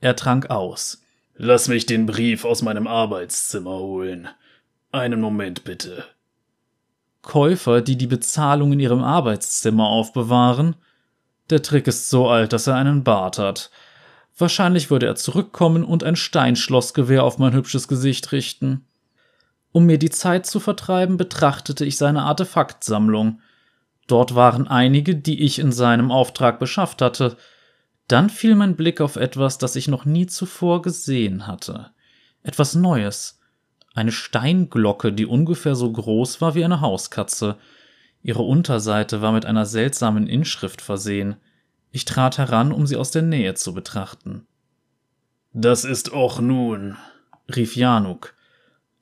[0.00, 1.02] Er trank aus.
[1.36, 4.28] Lass mich den Brief aus meinem Arbeitszimmer holen.
[4.92, 6.04] Einen Moment bitte.
[7.22, 10.76] Käufer, die die Bezahlung in ihrem Arbeitszimmer aufbewahren?
[11.48, 13.70] Der Trick ist so alt, dass er einen Bart hat.
[14.40, 18.86] Wahrscheinlich würde er zurückkommen und ein Steinschlossgewehr auf mein hübsches Gesicht richten.
[19.70, 23.40] Um mir die Zeit zu vertreiben, betrachtete ich seine Artefaktsammlung.
[24.06, 27.36] Dort waren einige, die ich in seinem Auftrag beschafft hatte.
[28.08, 31.90] Dann fiel mein Blick auf etwas, das ich noch nie zuvor gesehen hatte.
[32.42, 33.38] Etwas Neues.
[33.94, 37.56] Eine Steinglocke, die ungefähr so groß war wie eine Hauskatze.
[38.22, 41.36] Ihre Unterseite war mit einer seltsamen Inschrift versehen.
[41.92, 44.46] Ich trat heran, um sie aus der Nähe zu betrachten.
[45.52, 46.96] Das ist auch nun,
[47.54, 48.34] rief Januk.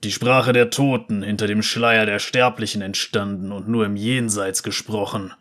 [0.04, 5.34] Die Sprache der Toten hinter dem Schleier der Sterblichen entstanden und nur im Jenseits gesprochen.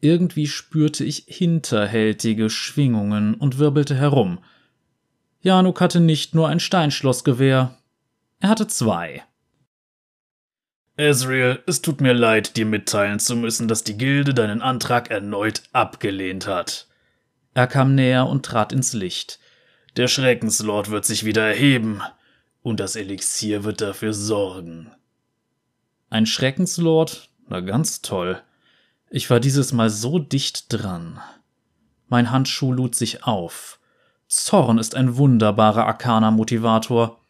[0.00, 4.38] Irgendwie spürte ich hinterhältige Schwingungen und wirbelte herum.
[5.40, 7.76] Januk hatte nicht nur ein Steinschlossgewehr,
[8.40, 9.24] er hatte zwei.
[10.96, 15.62] Ezreal, es tut mir leid, dir mitteilen zu müssen, dass die Gilde deinen Antrag erneut
[15.72, 16.86] abgelehnt hat.
[17.52, 19.38] Er kam näher und trat ins Licht.
[19.96, 22.02] Der Schreckenslord wird sich wieder erheben
[22.62, 24.90] und das Elixier wird dafür sorgen.
[26.08, 27.28] Ein Schreckenslord?
[27.48, 28.42] Na ganz toll.
[29.10, 31.20] Ich war dieses Mal so dicht dran.
[32.08, 33.78] Mein Handschuh lud sich auf.
[34.28, 37.20] Zorn ist ein wunderbarer Arcana-Motivator.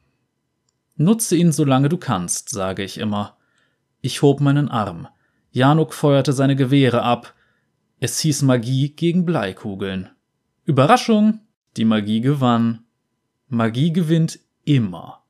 [0.96, 3.35] Nutze ihn, solange du kannst, sage ich immer.
[4.00, 5.08] Ich hob meinen Arm.
[5.50, 7.34] Januk feuerte seine Gewehre ab.
[7.98, 10.10] Es hieß Magie gegen Bleikugeln.
[10.64, 11.40] Überraschung!
[11.76, 12.84] Die Magie gewann.
[13.48, 15.22] Magie gewinnt immer.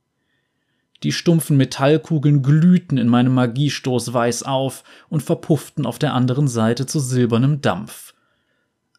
[1.02, 6.87] Die stumpfen Metallkugeln glühten in meinem Magiestoß weiß auf und verpufften auf der anderen Seite
[6.87, 8.14] zu silbernem Dampf.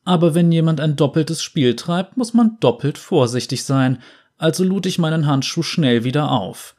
[0.03, 4.01] Aber wenn jemand ein doppeltes Spiel treibt, muss man doppelt vorsichtig sein,
[4.37, 6.75] also lud ich meinen Handschuh schnell wieder auf.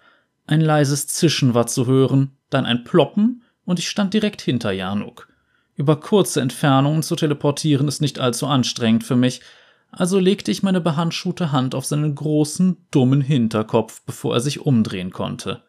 [0.47, 5.29] Ein leises Zischen war zu hören, dann ein Ploppen, und ich stand direkt hinter Januk.
[5.75, 9.43] Über kurze Entfernungen zu teleportieren ist nicht allzu anstrengend für mich,
[9.91, 15.11] also legte ich meine behandschuhte Hand auf seinen großen, dummen Hinterkopf, bevor er sich umdrehen
[15.11, 15.63] konnte.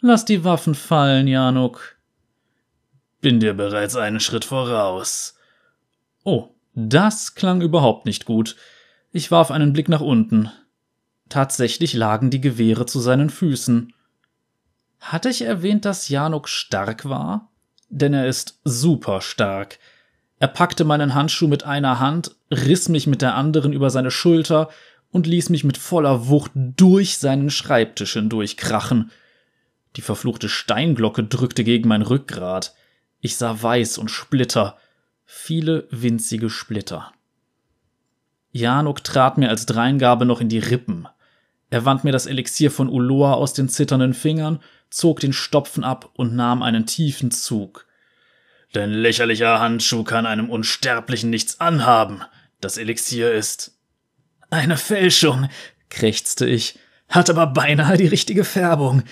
[0.00, 1.96] Lass die Waffen fallen, Januk.
[3.20, 5.36] Bin dir bereits einen Schritt voraus.
[6.24, 8.56] Oh, das klang überhaupt nicht gut.
[9.12, 10.50] Ich warf einen Blick nach unten.
[11.28, 13.92] Tatsächlich lagen die Gewehre zu seinen Füßen.
[15.02, 17.50] Hatte ich erwähnt, dass Januk stark war?
[17.88, 19.80] Denn er ist super stark.
[20.38, 24.70] Er packte meinen Handschuh mit einer Hand, riss mich mit der anderen über seine Schulter
[25.10, 29.10] und ließ mich mit voller Wucht durch seinen Schreibtisch hindurchkrachen.
[29.96, 32.72] Die verfluchte Steinglocke drückte gegen mein Rückgrat.
[33.20, 34.78] Ich sah Weiß und Splitter,
[35.24, 37.12] viele winzige Splitter.
[38.52, 41.08] Januk trat mir als Dreingabe noch in die Rippen.
[41.70, 44.60] Er wand mir das Elixier von Uloa aus den zitternden Fingern,
[44.92, 47.86] zog den Stopfen ab und nahm einen tiefen Zug.
[48.72, 52.22] Dein lächerlicher Handschuh kann einem Unsterblichen nichts anhaben.
[52.60, 53.78] Das Elixier ist
[54.50, 55.48] eine Fälschung,
[55.90, 56.78] krächzte ich,
[57.08, 59.02] hat aber beinahe die richtige Färbung.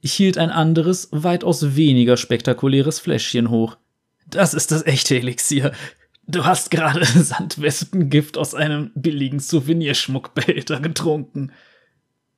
[0.00, 3.76] Ich hielt ein anderes, weitaus weniger spektakuläres Fläschchen hoch.
[4.26, 5.72] Das ist das echte Elixier.
[6.26, 11.52] Du hast gerade Sandwespengift aus einem billigen Souvenirschmuckbehälter getrunken.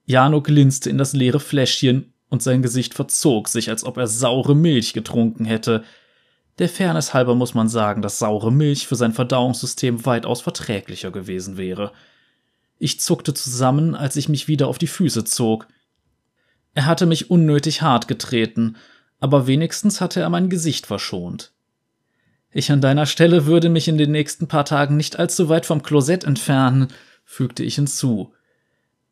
[0.07, 4.55] Jano glinste in das leere Fläschchen und sein Gesicht verzog sich, als ob er saure
[4.55, 5.85] Milch getrunken hätte.
[6.59, 11.57] Der Fairness halber muss man sagen, dass saure Milch für sein Verdauungssystem weitaus verträglicher gewesen
[11.57, 11.93] wäre.
[12.79, 15.69] Ich zuckte zusammen, als ich mich wieder auf die Füße zog.
[16.75, 18.77] Er hatte mich unnötig hart getreten,
[19.19, 21.53] aber wenigstens hatte er mein Gesicht verschont.
[22.53, 25.83] Ich an deiner Stelle würde mich in den nächsten paar Tagen nicht allzu weit vom
[25.83, 26.89] Klosett entfernen,
[27.25, 28.33] fügte ich hinzu.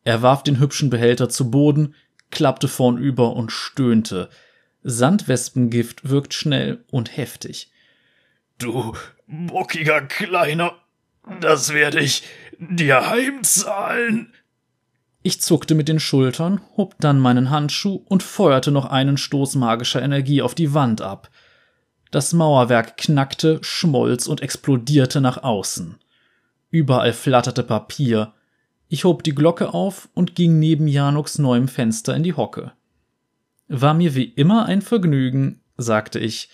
[0.03, 1.95] Er warf den hübschen Behälter zu Boden,
[2.31, 4.29] klappte vornüber und stöhnte,
[4.83, 7.71] Sandwespengift wirkt schnell und heftig.
[8.59, 8.95] Du
[9.27, 10.75] bockiger Kleiner,
[11.41, 12.23] das werde ich
[12.59, 14.33] dir heimzahlen.
[15.23, 20.01] Ich zuckte mit den Schultern, hob dann meinen Handschuh und feuerte noch einen Stoß magischer
[20.01, 21.29] Energie auf die Wand ab.
[22.11, 25.99] Das Mauerwerk knackte, schmolz und explodierte nach außen.
[26.71, 28.33] Überall flatterte Papier.
[28.89, 32.73] Ich hob die Glocke auf und ging neben Januks neuem Fenster in die Hocke.
[33.69, 36.49] War mir wie immer ein Vergnügen, sagte ich.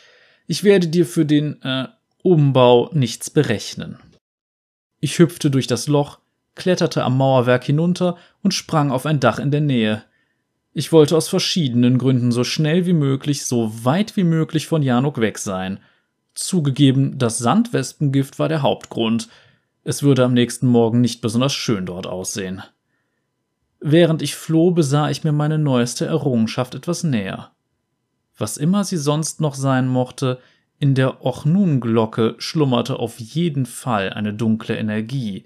[0.47, 1.87] Ich werde dir für den äh,
[2.23, 3.99] Umbau nichts berechnen.
[4.99, 6.18] Ich hüpfte durch das Loch,
[6.55, 10.03] kletterte am Mauerwerk hinunter und sprang auf ein Dach in der Nähe.
[10.73, 15.20] Ich wollte aus verschiedenen Gründen so schnell wie möglich, so weit wie möglich von Januk
[15.20, 15.79] weg sein.
[16.35, 19.29] Zugegeben, das Sandwespengift war der Hauptgrund.
[19.85, 22.62] Es würde am nächsten Morgen nicht besonders schön dort aussehen.
[23.81, 27.51] Während ich floh, besah ich mir meine neueste Errungenschaft etwas näher.
[28.38, 30.40] Was immer sie sonst noch sein mochte,
[30.79, 35.44] in der Ochnun-Glocke schlummerte auf jeden Fall eine dunkle Energie.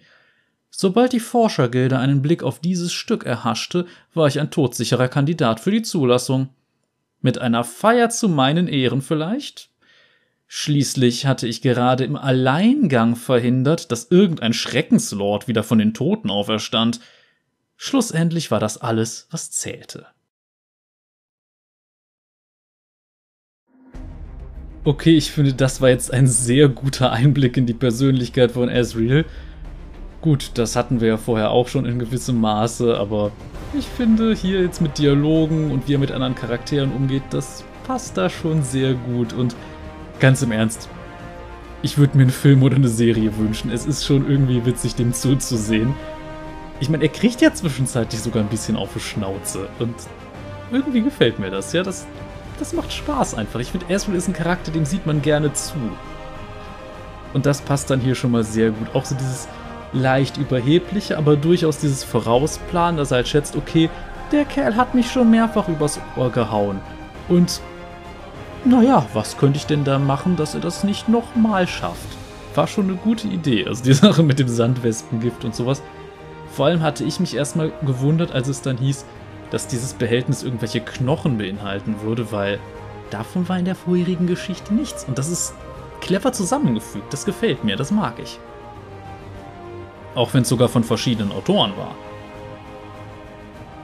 [0.70, 5.72] Sobald die Forschergilde einen Blick auf dieses Stück erhaschte, war ich ein todsicherer Kandidat für
[5.72, 6.50] die Zulassung.
[7.20, 9.67] Mit einer Feier zu meinen Ehren vielleicht?
[10.48, 17.00] Schließlich hatte ich gerade im Alleingang verhindert, dass irgendein Schreckenslord wieder von den Toten auferstand–
[17.80, 20.06] Schlussendlich war das alles, was zählte.
[24.82, 29.24] Okay, ich finde, das war jetzt ein sehr guter Einblick in die Persönlichkeit von Ezreal.
[30.20, 33.30] Gut, das hatten wir ja vorher auch schon in gewissem Maße, aber
[33.78, 38.16] ich finde, hier jetzt mit Dialogen und wie er mit anderen Charakteren umgeht, das passt
[38.16, 39.32] da schon sehr gut.
[39.32, 39.54] Und
[40.20, 40.88] ganz im Ernst,
[41.82, 43.70] ich würde mir einen Film oder eine Serie wünschen.
[43.70, 45.94] Es ist schon irgendwie witzig, dem zuzusehen.
[46.80, 49.68] Ich meine, er kriegt ja zwischenzeitlich sogar ein bisschen auf die Schnauze.
[49.78, 49.94] Und
[50.72, 51.82] irgendwie gefällt mir das, ja.
[51.82, 52.06] Das,
[52.58, 53.60] das macht Spaß einfach.
[53.60, 55.78] Ich finde, Ezreal ist ein Charakter, dem sieht man gerne zu.
[57.32, 58.88] Und das passt dann hier schon mal sehr gut.
[58.94, 59.48] Auch so dieses
[59.92, 63.88] leicht überhebliche, aber durchaus dieses Vorausplanen, dass er halt schätzt, okay,
[64.32, 66.80] der Kerl hat mich schon mehrfach übers Ohr gehauen.
[67.28, 67.60] Und
[68.64, 72.16] naja, was könnte ich denn da machen, dass er das nicht nochmal schafft?
[72.54, 73.66] War schon eine gute Idee.
[73.66, 75.82] Also die Sache mit dem Sandwespengift und sowas
[76.58, 79.04] vor allem hatte ich mich erstmal gewundert, als es dann hieß,
[79.50, 82.58] dass dieses Behältnis irgendwelche Knochen beinhalten würde, weil
[83.10, 85.04] davon war in der vorherigen Geschichte nichts.
[85.04, 85.54] Und das ist
[86.00, 87.12] clever zusammengefügt.
[87.12, 88.40] Das gefällt mir, das mag ich.
[90.14, 91.94] Auch wenn es sogar von verschiedenen Autoren war.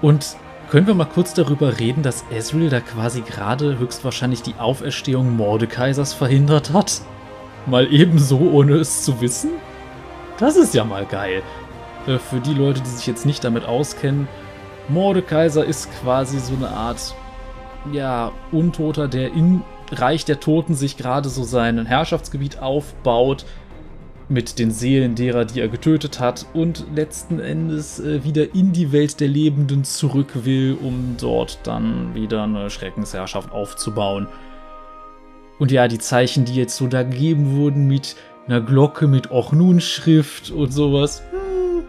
[0.03, 0.37] Und
[0.75, 6.15] können wir mal kurz darüber reden, dass Ezreal da quasi gerade höchstwahrscheinlich die Auferstehung Mordekaisers
[6.15, 7.01] verhindert hat?
[7.67, 9.51] Mal ebenso, ohne es zu wissen?
[10.41, 11.45] Das ist ja mal geil.
[12.09, 14.27] Äh, für die Leute, die sich jetzt nicht damit auskennen,
[14.89, 17.15] Mordekaiser ist quasi so eine Art,
[17.93, 19.63] ja, Untoter, der im
[19.93, 23.45] Reich der Toten sich gerade so sein Herrschaftsgebiet aufbaut
[24.29, 28.93] mit den Seelen derer, die er getötet hat und letzten Endes äh, wieder in die
[28.93, 34.27] Welt der Lebenden zurück will, um dort dann wieder eine Schreckensherrschaft aufzubauen.
[35.59, 38.17] Und ja, die Zeichen, die jetzt so da gegeben wurden mit
[38.47, 41.85] einer Glocke mit Ochnun-Schrift und sowas, hm,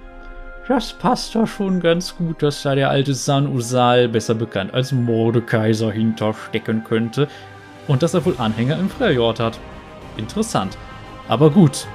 [0.67, 4.91] das passt da schon ganz gut, dass da der alte San Usal, besser bekannt als
[4.91, 7.27] Mordekaiser, hinterstecken könnte
[7.87, 9.59] und dass er wohl Anhänger im Freljord hat.
[10.17, 10.77] Interessant.
[11.27, 11.87] Aber gut,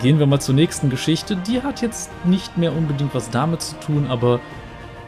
[0.00, 1.36] gehen wir mal zur nächsten Geschichte.
[1.36, 4.40] Die hat jetzt nicht mehr unbedingt was damit zu tun, aber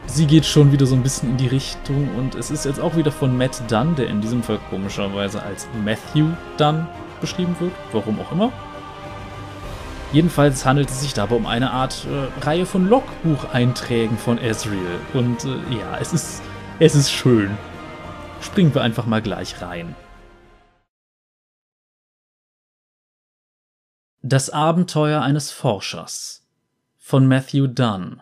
[0.07, 2.95] sie geht schon wieder so ein bisschen in die Richtung und es ist jetzt auch
[2.95, 6.27] wieder von Matt Dunn, der in diesem Fall komischerweise als Matthew
[6.57, 6.87] Dunn
[7.21, 8.51] beschrieben wird, warum auch immer.
[10.13, 15.43] Jedenfalls handelt es sich dabei um eine Art äh, Reihe von Logbucheinträgen von Ezreal und
[15.43, 16.41] äh, ja, es ist,
[16.79, 17.57] es ist schön.
[18.39, 19.95] Springen wir einfach mal gleich rein.
[24.29, 26.45] Das Abenteuer eines Forschers
[26.97, 28.21] von Matthew Dunn.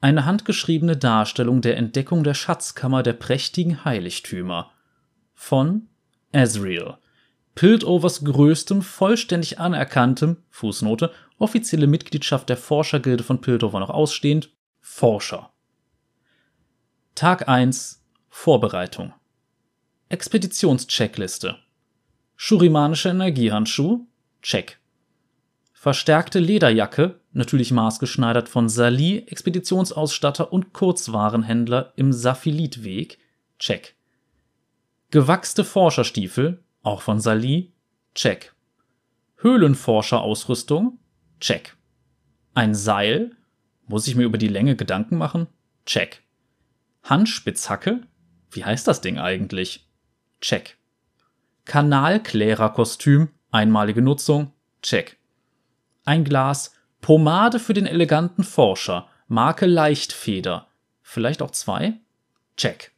[0.00, 4.70] Eine handgeschriebene Darstellung der Entdeckung der Schatzkammer der prächtigen Heiligtümer
[5.34, 5.88] von
[6.32, 6.96] Ezreal,
[7.54, 14.48] Piltovers größtem, vollständig anerkanntem Fußnote, offizielle Mitgliedschaft der Forschergilde von Piltover noch ausstehend,
[14.80, 15.52] Forscher.
[17.14, 19.12] Tag 1 Vorbereitung.
[20.08, 21.58] Expeditionscheckliste.
[22.34, 24.06] Shurimanische Energiehandschuh
[24.40, 24.78] Check
[25.86, 33.18] Verstärkte Lederjacke, natürlich maßgeschneidert von Sali, Expeditionsausstatter und Kurzwarenhändler im Saphilitweg.
[33.60, 33.94] Check.
[35.12, 37.72] Gewachste Forscherstiefel, auch von Sali.
[38.16, 38.52] Check.
[39.36, 40.98] Höhlenforscherausrüstung.
[41.38, 41.76] Check.
[42.54, 43.36] Ein Seil.
[43.86, 45.46] Muss ich mir über die Länge Gedanken machen?
[45.84, 46.24] Check.
[47.04, 48.00] Handspitzhacke.
[48.50, 49.88] Wie heißt das Ding eigentlich?
[50.40, 50.78] Check.
[51.64, 53.28] Kanalklärerkostüm.
[53.52, 54.52] Einmalige Nutzung.
[54.82, 55.16] Check.
[56.06, 60.68] Ein Glas Pomade für den eleganten Forscher, Marke Leichtfeder.
[61.02, 61.94] Vielleicht auch zwei?
[62.56, 62.92] Check.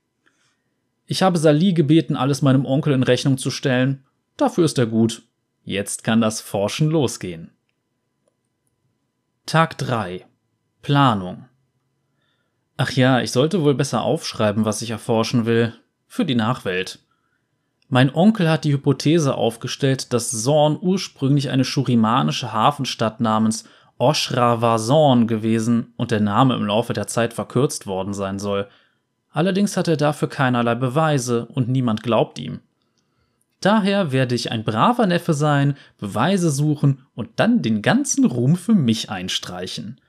[1.07, 4.05] Ich habe Sali gebeten, alles meinem Onkel in Rechnung zu stellen.
[4.37, 5.23] Dafür ist er gut.
[5.65, 7.51] Jetzt kann das Forschen losgehen.
[9.47, 10.27] Tag 3.
[10.83, 11.47] Planung.
[12.77, 15.75] Ach ja, ich sollte wohl besser aufschreiben, was ich erforschen will.
[16.07, 17.01] Für die Nachwelt.
[17.89, 23.65] Mein Onkel hat die Hypothese aufgestellt, dass Zorn ursprünglich eine schurimanische Hafenstadt namens
[23.99, 28.69] Oshra-Vazorn gewesen und der Name im Laufe der Zeit verkürzt worden sein soll.
[29.31, 32.61] Allerdings hat er dafür keinerlei Beweise und niemand glaubt ihm.
[33.61, 38.75] Daher werde ich ein braver Neffe sein, Beweise suchen und dann den ganzen Ruhm für
[38.75, 40.01] mich einstreichen.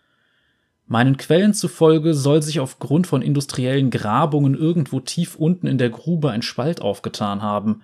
[0.92, 6.32] Meinen Quellen zufolge soll sich aufgrund von industriellen Grabungen irgendwo tief unten in der Grube
[6.32, 7.84] ein Spalt aufgetan haben.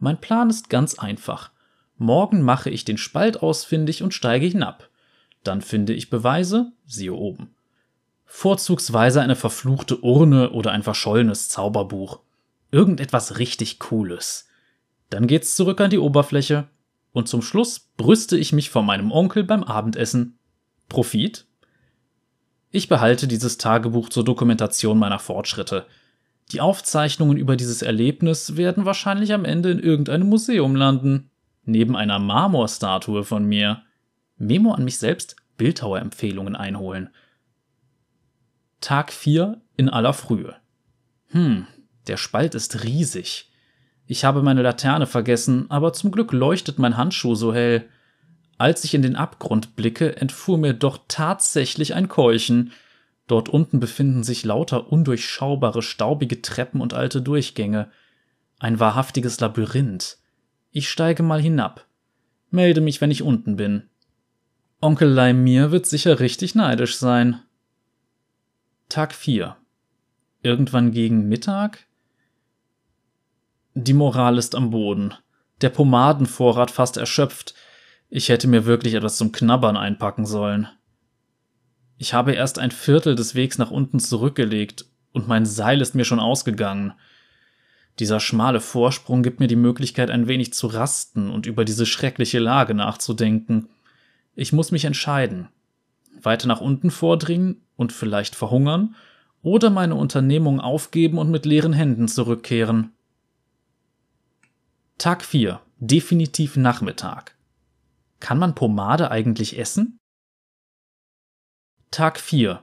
[0.00, 1.52] Mein Plan ist ganz einfach.
[1.98, 4.88] Morgen mache ich den Spalt ausfindig und steige hinab.
[5.44, 7.54] Dann finde ich Beweise, siehe oben.
[8.24, 12.18] Vorzugsweise eine verfluchte Urne oder ein verschollenes Zauberbuch.
[12.72, 14.48] Irgendetwas richtig Cooles.
[15.10, 16.66] Dann geht's zurück an die Oberfläche
[17.12, 20.38] und zum Schluss brüste ich mich vor meinem Onkel beim Abendessen.
[20.88, 21.46] Profit
[22.72, 25.86] ich behalte dieses Tagebuch zur Dokumentation meiner Fortschritte.
[26.50, 31.30] Die Aufzeichnungen über dieses Erlebnis werden wahrscheinlich am Ende in irgendeinem Museum landen.
[31.64, 33.82] Neben einer Marmorstatue von mir.
[34.36, 37.10] Memo an mich selbst, Bildhauerempfehlungen einholen.
[38.80, 40.56] Tag 4 in aller Frühe.
[41.28, 41.66] Hm,
[42.06, 43.50] der Spalt ist riesig.
[44.06, 47.88] Ich habe meine Laterne vergessen, aber zum Glück leuchtet mein Handschuh so hell.
[48.62, 52.70] Als ich in den Abgrund blicke, entfuhr mir doch tatsächlich ein Keuchen.
[53.26, 57.90] Dort unten befinden sich lauter undurchschaubare, staubige Treppen und alte Durchgänge.
[58.60, 60.18] Ein wahrhaftiges Labyrinth.
[60.70, 61.88] Ich steige mal hinab.
[62.52, 63.88] Melde mich, wenn ich unten bin.
[64.80, 67.42] Onkel Laimir wird sicher richtig neidisch sein.
[68.88, 69.56] Tag 4.
[70.44, 71.88] Irgendwann gegen Mittag?
[73.74, 75.14] Die Moral ist am Boden.
[75.62, 77.56] Der Pomadenvorrat fast erschöpft.
[78.14, 80.68] Ich hätte mir wirklich etwas zum Knabbern einpacken sollen.
[81.96, 86.04] Ich habe erst ein Viertel des Wegs nach unten zurückgelegt und mein Seil ist mir
[86.04, 86.92] schon ausgegangen.
[88.00, 92.38] Dieser schmale Vorsprung gibt mir die Möglichkeit, ein wenig zu rasten und über diese schreckliche
[92.38, 93.70] Lage nachzudenken.
[94.34, 95.48] Ich muss mich entscheiden.
[96.20, 98.94] Weiter nach unten vordringen und vielleicht verhungern
[99.40, 102.92] oder meine Unternehmung aufgeben und mit leeren Händen zurückkehren.
[104.98, 105.62] Tag 4.
[105.78, 107.31] Definitiv Nachmittag.
[108.22, 109.98] Kann man Pomade eigentlich essen?
[111.90, 112.62] Tag 4.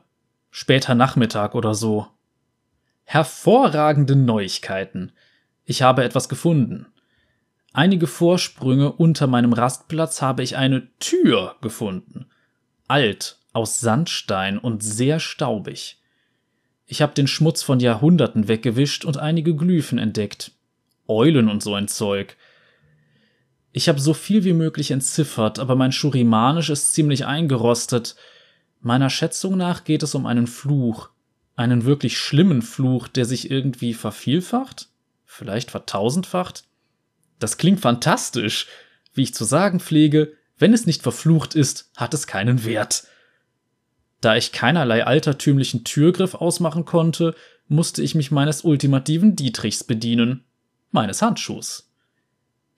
[0.52, 2.08] Später Nachmittag oder so.
[3.04, 5.12] Hervorragende Neuigkeiten.
[5.66, 6.86] Ich habe etwas gefunden.
[7.74, 12.28] Einige Vorsprünge unter meinem Rastplatz habe ich eine Tür gefunden.
[12.88, 16.02] Alt, aus Sandstein und sehr staubig.
[16.86, 20.54] Ich habe den Schmutz von Jahrhunderten weggewischt und einige Glyphen entdeckt.
[21.10, 22.38] Eulen und so ein Zeug.
[23.72, 28.16] Ich habe so viel wie möglich entziffert, aber mein Schurimanisch ist ziemlich eingerostet.
[28.82, 31.10] Meiner Schätzung nach geht es um einen Fluch.
[31.56, 34.90] Einen wirklich schlimmen Fluch, der sich irgendwie vervielfacht?
[35.26, 36.64] Vielleicht vertausendfacht?
[37.38, 38.68] Das klingt fantastisch.
[39.14, 43.06] Wie ich zu sagen pflege, wenn es nicht verflucht ist, hat es keinen Wert.
[44.22, 47.36] Da ich keinerlei altertümlichen Türgriff ausmachen konnte,
[47.68, 50.44] musste ich mich meines ultimativen Dietrichs bedienen.
[50.92, 51.89] Meines Handschuhs.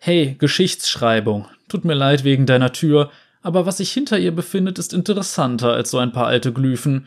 [0.03, 3.11] Hey, Geschichtsschreibung, tut mir leid wegen deiner Tür,
[3.43, 7.05] aber was sich hinter ihr befindet, ist interessanter als so ein paar alte Glyphen.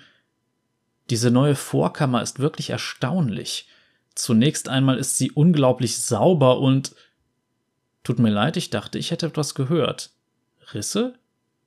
[1.11, 3.67] Diese neue Vorkammer ist wirklich erstaunlich.
[4.15, 6.95] Zunächst einmal ist sie unglaublich sauber und.
[8.05, 10.11] Tut mir leid, ich dachte, ich hätte etwas gehört.
[10.73, 11.15] Risse?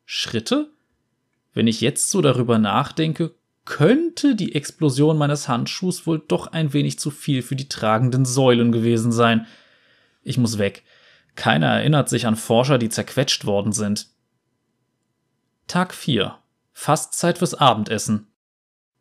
[0.05, 0.69] Schritte?
[1.53, 6.99] Wenn ich jetzt so darüber nachdenke, könnte die Explosion meines Handschuhs wohl doch ein wenig
[6.99, 9.45] zu viel für die tragenden Säulen gewesen sein.
[10.23, 10.85] Ich muss weg.
[11.37, 14.07] Keiner erinnert sich an Forscher, die zerquetscht worden sind.
[15.67, 16.35] Tag 4.
[16.73, 18.27] Fast Zeit fürs Abendessen.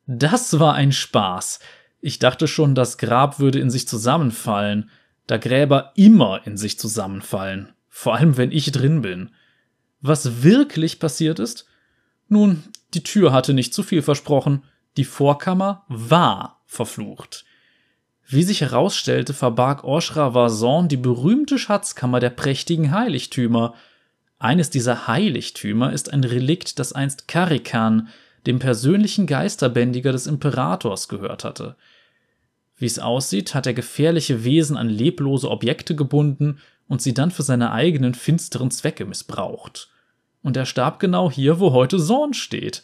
[0.06, 1.60] Das war ein Spaß.
[2.00, 4.90] Ich dachte schon, das Grab würde in sich zusammenfallen,
[5.26, 9.30] da Gräber immer in sich zusammenfallen, vor allem wenn ich drin bin.
[10.02, 11.66] Was wirklich passiert ist?
[12.28, 14.62] Nun, die Tür hatte nicht zu viel versprochen,
[14.98, 17.46] die Vorkammer war verflucht.
[18.28, 23.74] Wie sich herausstellte, verbarg Oshra Vazon die berühmte Schatzkammer der prächtigen Heiligtümer.
[24.38, 28.08] Eines dieser Heiligtümer ist ein Relikt, das einst Karikan,
[28.46, 31.76] dem persönlichen Geisterbändiger des Imperators, gehört hatte.
[32.76, 36.58] Wie es aussieht, hat er gefährliche Wesen an leblose Objekte gebunden
[36.88, 39.88] und sie dann für seine eigenen finsteren Zwecke missbraucht.
[40.42, 42.82] Und er starb genau hier, wo heute Zorn steht.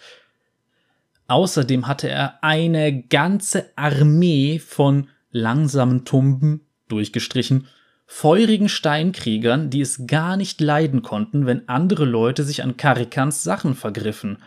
[1.26, 7.66] Außerdem hatte er eine ganze Armee von langsamen Tumben, durchgestrichen,
[8.06, 13.74] feurigen Steinkriegern, die es gar nicht leiden konnten, wenn andere Leute sich an Karikans Sachen
[13.74, 14.38] vergriffen.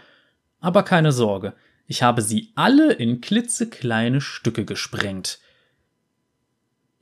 [0.59, 1.53] Aber keine Sorge,
[1.87, 5.39] ich habe sie alle in klitzekleine Stücke gesprengt.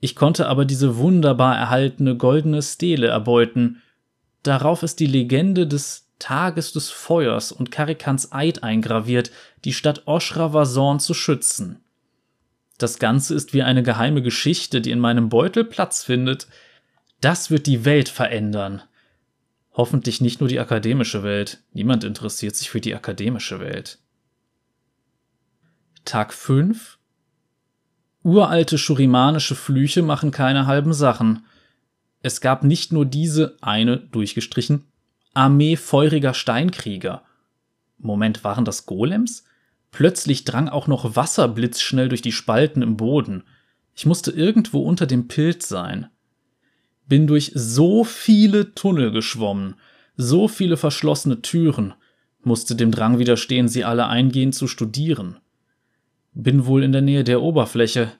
[0.00, 3.82] Ich konnte aber diese wunderbar erhaltene goldene Stele erbeuten.
[4.42, 9.30] Darauf ist die Legende des Tages des Feuers und Karikans Eid eingraviert,
[9.64, 11.83] die Stadt Oshravazorn zu schützen.
[12.78, 16.48] Das Ganze ist wie eine geheime Geschichte, die in meinem Beutel Platz findet.
[17.20, 18.82] Das wird die Welt verändern.
[19.72, 21.62] Hoffentlich nicht nur die akademische Welt.
[21.72, 23.98] Niemand interessiert sich für die akademische Welt.
[26.04, 26.98] Tag 5
[28.22, 31.44] Uralte schurimanische Flüche machen keine halben Sachen.
[32.22, 34.84] Es gab nicht nur diese eine, durchgestrichen,
[35.34, 37.22] Armee feuriger Steinkrieger.
[37.98, 39.44] Moment, waren das Golems?
[39.94, 43.44] Plötzlich drang auch noch Wasser blitzschnell durch die Spalten im Boden.
[43.94, 46.08] Ich musste irgendwo unter dem Pilz sein.
[47.06, 49.76] Bin durch so viele Tunnel geschwommen,
[50.16, 51.94] so viele verschlossene Türen,
[52.42, 55.38] musste dem Drang widerstehen, sie alle eingehend zu studieren.
[56.32, 58.10] Bin wohl in der Nähe der Oberfläche.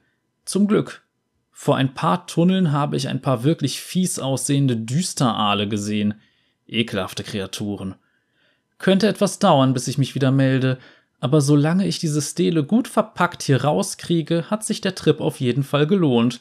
[0.45, 1.03] Zum Glück.
[1.51, 6.15] Vor ein paar Tunneln habe ich ein paar wirklich fies aussehende Düsteraale gesehen.
[6.69, 7.97] Ekelhafte Kreaturen.
[8.79, 10.79] Könnte etwas dauern, bis ich mich wieder melde,
[11.25, 15.63] aber solange ich diese Stele gut verpackt hier rauskriege, hat sich der Trip auf jeden
[15.63, 16.39] Fall gelohnt.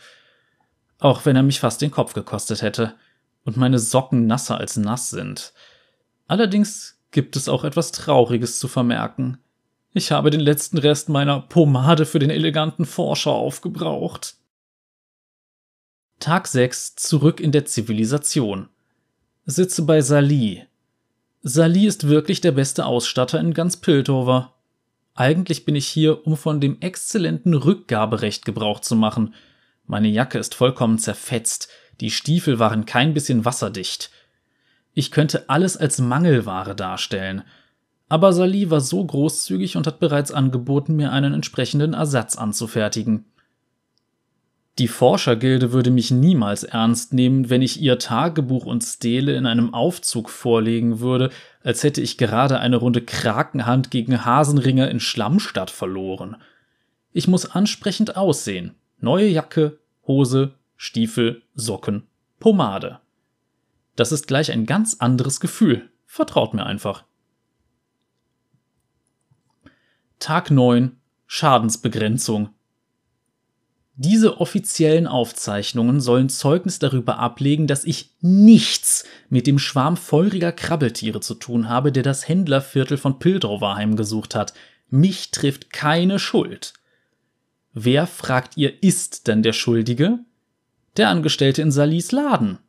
[0.99, 2.93] Auch wenn er mich fast den Kopf gekostet hätte
[3.45, 5.53] und meine Socken nasser als nass sind.
[6.27, 9.37] Allerdings gibt es auch etwas Trauriges zu vermerken.
[9.93, 14.35] Ich habe den letzten Rest meiner Pomade für den eleganten Forscher aufgebraucht.
[16.19, 18.67] Tag 6 zurück in der Zivilisation.
[19.45, 20.65] Sitze bei Sali.
[21.41, 24.52] Sali ist wirklich der beste Ausstatter in ganz Piltover.
[25.15, 29.33] Eigentlich bin ich hier, um von dem exzellenten Rückgaberecht Gebrauch zu machen.
[29.85, 31.69] Meine Jacke ist vollkommen zerfetzt,
[32.01, 34.09] die Stiefel waren kein bisschen wasserdicht.
[34.93, 37.43] Ich könnte alles als Mangelware darstellen.
[38.09, 43.25] Aber Sali war so großzügig und hat bereits angeboten, mir einen entsprechenden Ersatz anzufertigen.
[44.79, 49.73] Die Forschergilde würde mich niemals ernst nehmen, wenn ich ihr Tagebuch und Stele in einem
[49.73, 51.29] Aufzug vorlegen würde,
[51.61, 56.37] als hätte ich gerade eine Runde Krakenhand gegen Hasenringer in Schlammstadt verloren.
[57.11, 58.73] Ich muss ansprechend aussehen.
[58.99, 62.07] Neue Jacke, Hose, Stiefel, Socken,
[62.39, 62.99] Pomade.
[63.95, 65.91] Das ist gleich ein ganz anderes Gefühl.
[66.07, 67.03] Vertraut mir einfach.
[70.17, 70.97] Tag 9
[71.27, 72.49] Schadensbegrenzung
[73.95, 81.19] diese offiziellen Aufzeichnungen sollen Zeugnis darüber ablegen, dass ich nichts mit dem Schwarm feuriger Krabbeltiere
[81.19, 84.53] zu tun habe, der das Händlerviertel von Pildover heimgesucht hat.
[84.89, 86.73] Mich trifft keine Schuld.
[87.73, 90.19] Wer, fragt ihr, ist denn der Schuldige?
[90.97, 92.59] Der Angestellte in Salis Laden.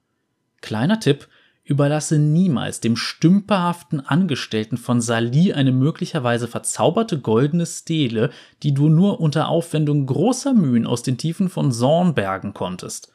[0.60, 1.28] Kleiner Tipp,
[1.66, 8.30] Überlasse niemals dem stümperhaften Angestellten von Sali eine möglicherweise verzauberte goldene Stele,
[8.62, 13.10] die du nur unter Aufwendung großer Mühen aus den Tiefen von Zorn bergen konntest.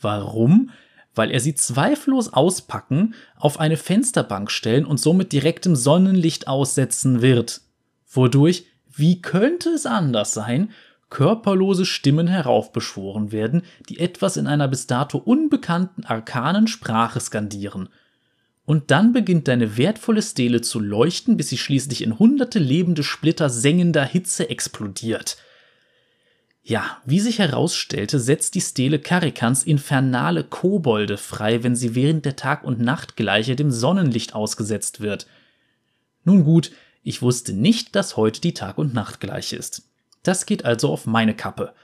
[0.00, 0.70] Warum?
[1.16, 7.62] Weil er sie zweifellos auspacken, auf eine Fensterbank stellen und somit direktem Sonnenlicht aussetzen wird.
[8.08, 10.70] Wodurch, wie könnte es anders sein,
[11.10, 17.88] körperlose Stimmen heraufbeschworen werden, die etwas in einer bis dato unbekannten arkanen Sprache skandieren.
[18.64, 23.48] Und dann beginnt deine wertvolle Stele zu leuchten, bis sie schließlich in hunderte lebende Splitter
[23.48, 25.38] sengender Hitze explodiert.
[26.62, 32.36] Ja, wie sich herausstellte, setzt die Stele Karikans infernale Kobolde frei, wenn sie während der
[32.36, 35.26] Tag- und Nachtgleiche dem Sonnenlicht ausgesetzt wird.
[36.24, 36.70] Nun gut,
[37.02, 39.87] ich wusste nicht, dass heute die Tag- und Nachtgleiche ist.
[40.22, 41.74] Das geht also auf meine Kappe.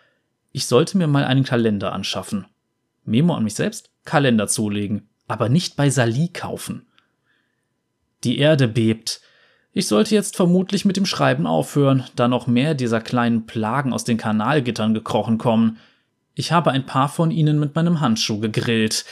[0.53, 2.47] Ich sollte mir mal einen Kalender anschaffen.
[3.05, 6.87] Memo an mich selbst, Kalender zulegen, aber nicht bei Sali kaufen.
[8.22, 9.20] Die Erde bebt.
[9.72, 14.05] Ich sollte jetzt vermutlich mit dem Schreiben aufhören, da noch mehr dieser kleinen Plagen aus
[14.05, 15.78] den Kanalgittern gekrochen kommen.
[16.35, 19.05] Ich habe ein paar von ihnen mit meinem Handschuh gegrillt.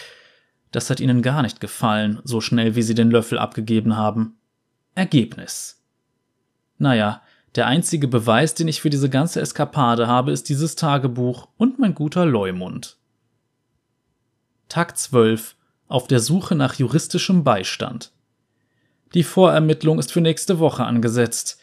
[0.71, 4.37] Das hat ihnen gar nicht gefallen, so schnell wie sie den Löffel abgegeben haben.
[4.95, 5.83] Ergebnis.
[6.79, 7.23] Naja,
[7.55, 11.95] der einzige Beweis, den ich für diese ganze Eskapade habe, ist dieses Tagebuch und mein
[11.95, 12.97] guter Leumund.
[14.69, 15.55] Tag 12.
[15.87, 18.13] Auf der Suche nach juristischem Beistand.
[19.13, 21.61] Die Vorermittlung ist für nächste Woche angesetzt.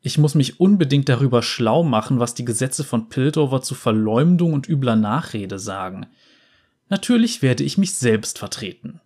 [0.00, 4.68] Ich muss mich unbedingt darüber schlau machen, was die Gesetze von Piltover zu Verleumdung und
[4.68, 6.06] übler Nachrede sagen.
[6.88, 9.00] Natürlich werde ich mich selbst vertreten.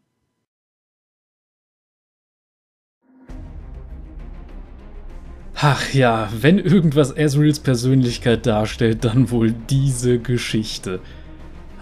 [5.62, 11.00] Ach ja, wenn irgendwas Ezreals Persönlichkeit darstellt, dann wohl diese Geschichte.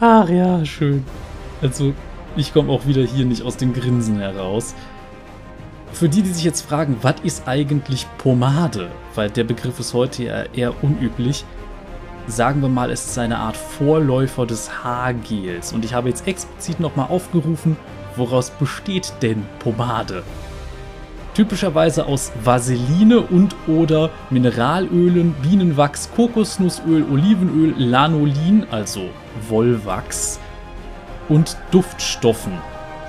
[0.00, 1.04] Ach ja, schön.
[1.62, 1.94] Also,
[2.34, 4.74] ich komme auch wieder hier nicht aus dem Grinsen heraus.
[5.92, 8.88] Für die, die sich jetzt fragen, was ist eigentlich Pomade?
[9.14, 11.44] Weil der Begriff ist heute ja eher unüblich.
[12.26, 15.72] Sagen wir mal, es ist eine Art Vorläufer des Haargels.
[15.72, 17.76] Und ich habe jetzt explizit nochmal aufgerufen,
[18.16, 20.24] woraus besteht denn Pomade?
[21.38, 29.02] Typischerweise aus Vaseline und oder Mineralölen, Bienenwachs, Kokosnussöl, Olivenöl, Lanolin, also
[29.48, 30.40] Wollwachs
[31.28, 32.54] und Duftstoffen.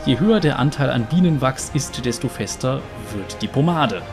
[0.06, 2.82] Je höher der Anteil an Bienenwachs ist, desto fester
[3.16, 4.04] wird die Pomade.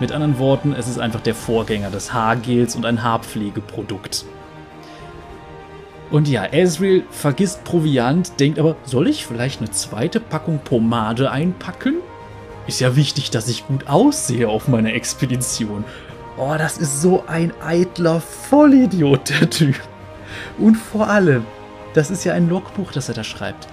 [0.00, 4.24] Mit anderen Worten, es ist einfach der Vorgänger des Haargels und ein Haarpflegeprodukt.
[6.10, 11.96] Und ja, Ezreal vergisst Proviant, denkt aber, soll ich vielleicht eine zweite Packung Pomade einpacken?
[12.66, 15.84] Ist ja wichtig, dass ich gut aussehe auf meiner Expedition.
[16.36, 19.76] Oh, das ist so ein eitler Vollidiot, der Typ.
[20.58, 21.44] Und vor allem,
[21.94, 23.66] das ist ja ein Logbuch, das er da schreibt.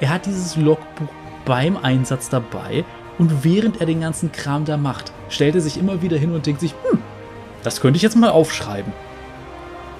[0.00, 1.08] Er hat dieses Logbuch
[1.44, 2.84] beim Einsatz dabei
[3.18, 6.46] und während er den ganzen Kram da macht, stellt er sich immer wieder hin und
[6.46, 6.98] denkt sich, hm,
[7.62, 8.92] das könnte ich jetzt mal aufschreiben.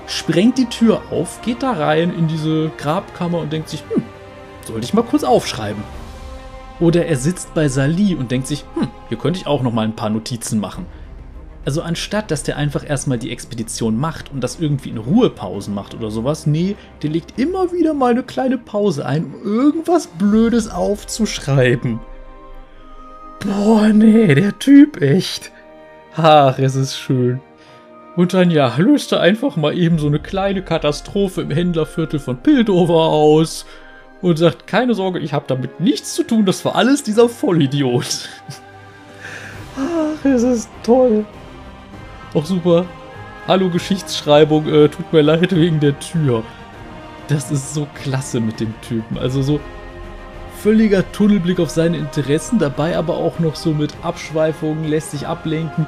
[0.06, 4.02] Sprengt die Tür auf, geht da rein in diese Grabkammer und denkt sich, hm,
[4.66, 5.82] sollte ich mal kurz aufschreiben.
[6.80, 9.84] Oder er sitzt bei Sali und denkt sich, hm, hier könnte ich auch noch mal
[9.84, 10.86] ein paar Notizen machen.
[11.64, 15.94] Also anstatt, dass der einfach erstmal die Expedition macht und das irgendwie in Ruhepausen macht
[15.94, 20.68] oder sowas, nee, der legt immer wieder mal eine kleine Pause ein, um irgendwas Blödes
[20.68, 22.00] aufzuschreiben.
[23.40, 25.52] Boah, nee, der Typ echt.
[26.16, 27.40] Ach, es ist schön.
[28.16, 32.36] Und dann, ja, löst er einfach mal eben so eine kleine Katastrophe im Händlerviertel von
[32.36, 33.66] Pildover aus
[34.24, 38.30] und sagt, keine Sorge, ich habe damit nichts zu tun, das war alles dieser Vollidiot.
[39.76, 41.26] Ach, es ist toll.
[42.32, 42.86] Auch super.
[43.46, 46.42] Hallo Geschichtsschreibung, äh, tut mir leid wegen der Tür.
[47.28, 49.18] Das ist so klasse mit dem Typen.
[49.18, 49.60] Also so
[50.62, 55.86] völliger Tunnelblick auf seine Interessen, dabei aber auch noch so mit Abschweifungen, lässt sich ablenken.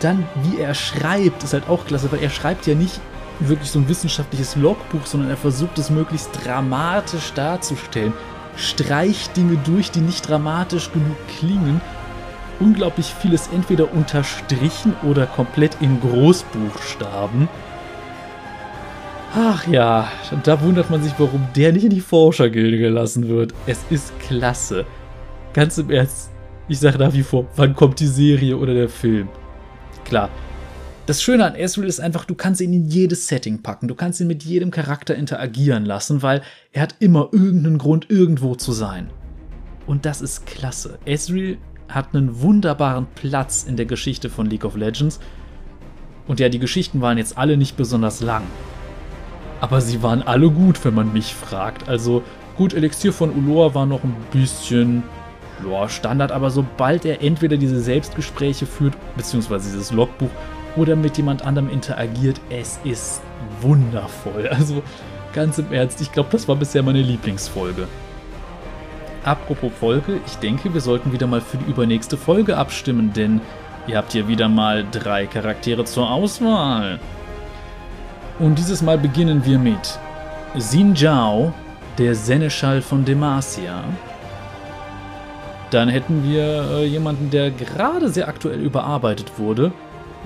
[0.00, 3.00] Dann, wie er schreibt, ist halt auch klasse, weil er schreibt ja nicht
[3.40, 8.12] wirklich so ein wissenschaftliches Logbuch, sondern er versucht es möglichst dramatisch darzustellen.
[8.56, 11.80] Streicht Dinge durch, die nicht dramatisch genug klingen.
[12.60, 17.48] Unglaublich vieles entweder unterstrichen oder komplett in Großbuchstaben.
[19.36, 20.08] Ach ja,
[20.44, 23.52] da wundert man sich, warum der nicht in die Forschergilde gelassen wird.
[23.66, 24.86] Es ist klasse.
[25.52, 26.30] Ganz im Ernst,
[26.68, 29.28] ich sage nach wie vor, wann kommt die Serie oder der Film?
[30.04, 30.30] Klar.
[31.06, 33.88] Das Schöne an Ezreal ist einfach, du kannst ihn in jedes Setting packen.
[33.88, 36.42] Du kannst ihn mit jedem Charakter interagieren lassen, weil
[36.72, 39.10] er hat immer irgendeinen Grund, irgendwo zu sein.
[39.86, 40.98] Und das ist klasse.
[41.04, 45.20] Ezreal hat einen wunderbaren Platz in der Geschichte von League of Legends.
[46.26, 48.44] Und ja, die Geschichten waren jetzt alle nicht besonders lang
[49.64, 51.88] aber sie waren alle gut, wenn man mich fragt.
[51.88, 52.22] Also
[52.58, 55.02] gut, Elixier von Ulor war noch ein bisschen
[55.66, 60.28] ja, Standard, aber sobald er entweder diese Selbstgespräche führt, beziehungsweise dieses Logbuch,
[60.76, 63.22] oder mit jemand anderem interagiert, es ist
[63.60, 64.48] wundervoll.
[64.48, 64.82] Also
[65.32, 67.88] ganz im Ernst, ich glaube, das war bisher meine Lieblingsfolge.
[69.24, 73.40] Apropos Folge, ich denke, wir sollten wieder mal für die übernächste Folge abstimmen, denn
[73.86, 77.00] ihr habt hier wieder mal drei Charaktere zur Auswahl.
[78.38, 79.98] Und dieses Mal beginnen wir mit
[80.58, 81.54] Xin Zhao,
[81.98, 83.84] der Seneschall von Demacia.
[85.70, 89.72] Dann hätten wir äh, jemanden, der gerade sehr aktuell überarbeitet wurde.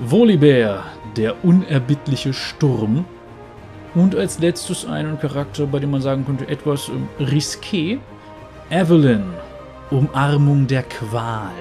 [0.01, 0.85] Volibear,
[1.17, 3.03] der unerbittliche Sturm.
[3.95, 7.99] Und als letztes einen Charakter, bei dem man sagen könnte, etwas äh, risqué.
[8.69, 9.25] Evelyn,
[9.91, 11.51] Umarmung der Qual.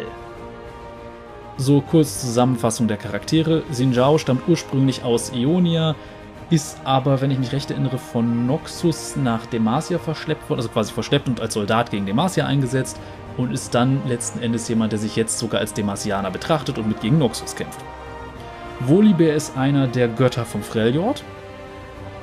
[1.57, 3.65] So kurz Zusammenfassung der Charaktere.
[3.73, 5.97] Xin Zhao stammt ursprünglich aus Ionia,
[6.51, 10.93] ist aber, wenn ich mich recht erinnere, von Noxus nach Demacia verschleppt worden, also quasi
[10.93, 13.01] verschleppt und als Soldat gegen Demacia eingesetzt
[13.37, 17.01] und ist dann letzten Endes jemand, der sich jetzt sogar als Demacianer betrachtet und mit
[17.01, 17.81] gegen Noxus kämpft.
[18.81, 21.25] Volibear ist einer der Götter von Freljord,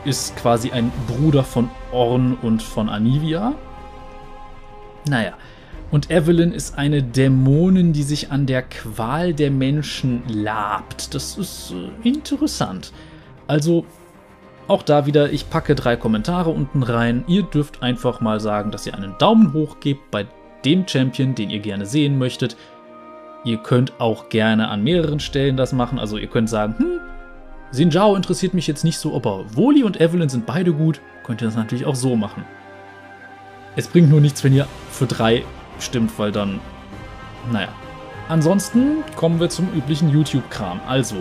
[0.06, 3.54] ist quasi ein Bruder von Orn und von Anivia.
[5.08, 5.34] Naja,
[5.92, 11.14] und Evelyn ist eine Dämonin, die sich an der Qual der Menschen labt.
[11.14, 12.92] Das ist äh, interessant.
[13.48, 13.86] Also
[14.68, 17.24] auch da wieder, ich packe drei Kommentare unten rein.
[17.28, 20.26] Ihr dürft einfach mal sagen, dass ihr einen Daumen hoch gebt bei
[20.64, 22.58] dem Champion, den ihr gerne sehen möchtet.
[23.46, 26.00] Ihr könnt auch gerne an mehreren Stellen das machen.
[26.00, 27.00] Also ihr könnt sagen, hm,
[27.72, 31.00] Sinjao interessiert mich jetzt nicht so, aber Woli und Evelyn sind beide gut.
[31.24, 32.44] Könnt ihr das natürlich auch so machen.
[33.76, 35.44] Es bringt nur nichts, wenn ihr für drei
[35.80, 36.60] stimmt, weil dann,
[37.52, 37.70] naja.
[38.30, 40.80] Ansonsten kommen wir zum üblichen YouTube-Kram.
[40.88, 41.18] Also,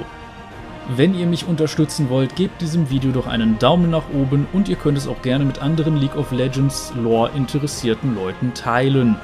[0.96, 4.76] wenn ihr mich unterstützen wollt, gebt diesem Video doch einen Daumen nach oben und ihr
[4.76, 9.16] könnt es auch gerne mit anderen League of Legends Lore interessierten Leuten teilen.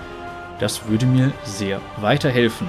[0.58, 2.68] Das würde mir sehr weiterhelfen.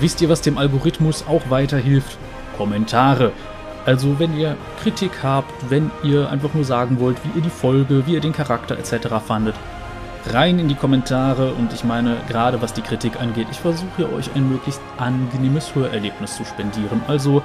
[0.00, 2.18] Wisst ihr, was dem Algorithmus auch weiterhilft?
[2.56, 3.32] Kommentare.
[3.84, 8.06] Also wenn ihr Kritik habt, wenn ihr einfach nur sagen wollt, wie ihr die Folge,
[8.06, 9.08] wie ihr den Charakter etc.
[9.26, 9.54] fandet,
[10.26, 14.30] rein in die Kommentare und ich meine, gerade was die Kritik angeht, ich versuche euch
[14.34, 17.02] ein möglichst angenehmes Hörerlebnis zu spendieren.
[17.08, 17.42] Also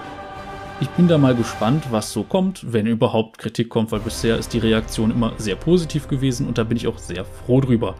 [0.79, 4.53] ich bin da mal gespannt, was so kommt, wenn überhaupt Kritik kommt, weil bisher ist
[4.53, 7.95] die Reaktion immer sehr positiv gewesen und da bin ich auch sehr froh drüber.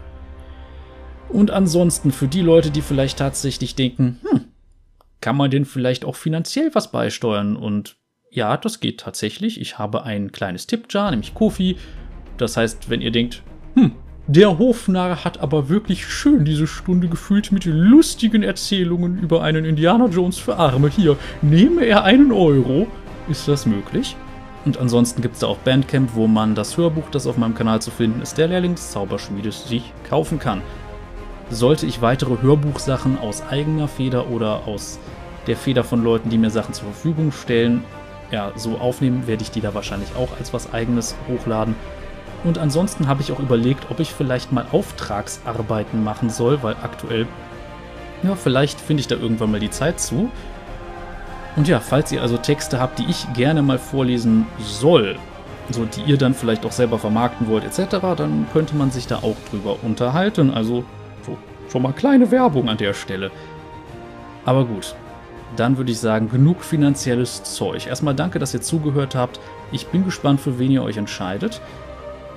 [1.29, 4.45] Und ansonsten für die Leute, die vielleicht tatsächlich denken, hm,
[5.21, 7.55] kann man denn vielleicht auch finanziell was beisteuern?
[7.55, 7.97] Und
[8.29, 9.59] ja, das geht tatsächlich.
[9.59, 11.77] Ich habe ein kleines Tippjar, nämlich Kofi.
[12.37, 13.93] Das heißt, wenn ihr denkt, hm,
[14.27, 20.07] der Hofnarr hat aber wirklich schön diese Stunde gefüllt mit lustigen Erzählungen über einen Indiana
[20.07, 20.89] Jones für Arme.
[20.89, 22.87] Hier, nehme er einen Euro.
[23.29, 24.15] Ist das möglich?
[24.65, 27.81] Und ansonsten gibt es da auch Bandcamp, wo man das Hörbuch, das auf meinem Kanal
[27.81, 30.61] zu finden ist, der Lehrlingszauberschmiede, sich kaufen kann.
[31.49, 34.99] Sollte ich weitere Hörbuchsachen aus eigener Feder oder aus
[35.47, 37.83] der Feder von Leuten, die mir Sachen zur Verfügung stellen,
[38.31, 41.75] ja, so aufnehmen, werde ich die da wahrscheinlich auch als was eigenes hochladen.
[42.43, 47.27] Und ansonsten habe ich auch überlegt, ob ich vielleicht mal Auftragsarbeiten machen soll, weil aktuell,
[48.23, 50.29] ja, vielleicht finde ich da irgendwann mal die Zeit zu.
[51.55, 55.17] Und ja, falls ihr also Texte habt, die ich gerne mal vorlesen soll,
[55.71, 59.17] so die ihr dann vielleicht auch selber vermarkten wollt etc., dann könnte man sich da
[59.17, 60.51] auch drüber unterhalten.
[60.51, 60.85] Also so,
[61.69, 63.31] schon mal kleine Werbung an der Stelle.
[64.45, 64.95] Aber gut,
[65.55, 67.87] dann würde ich sagen, genug finanzielles Zeug.
[67.87, 69.39] Erstmal danke, dass ihr zugehört habt.
[69.71, 71.61] Ich bin gespannt, für wen ihr euch entscheidet.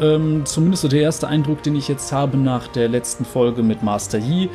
[0.00, 3.82] Ähm, zumindest so der erste Eindruck, den ich jetzt habe nach der letzten Folge mit
[3.82, 4.48] Master Yi,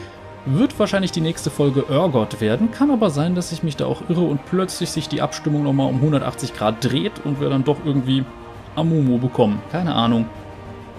[0.46, 2.72] wird wahrscheinlich die nächste Folge Urgot werden.
[2.72, 5.88] Kann aber sein, dass ich mich da auch irre und plötzlich sich die Abstimmung nochmal
[5.90, 8.24] um 180 Grad dreht und wir dann doch irgendwie
[8.76, 9.62] Amumu bekommen.
[9.72, 10.26] Keine Ahnung.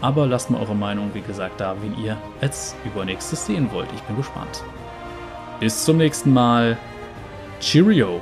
[0.01, 3.89] Aber lasst mal eure Meinung, wie gesagt, da, wen ihr als übernächstes sehen wollt.
[3.95, 4.63] Ich bin gespannt.
[5.61, 6.77] Bis zum nächsten Mal.
[7.61, 8.21] Cheerio!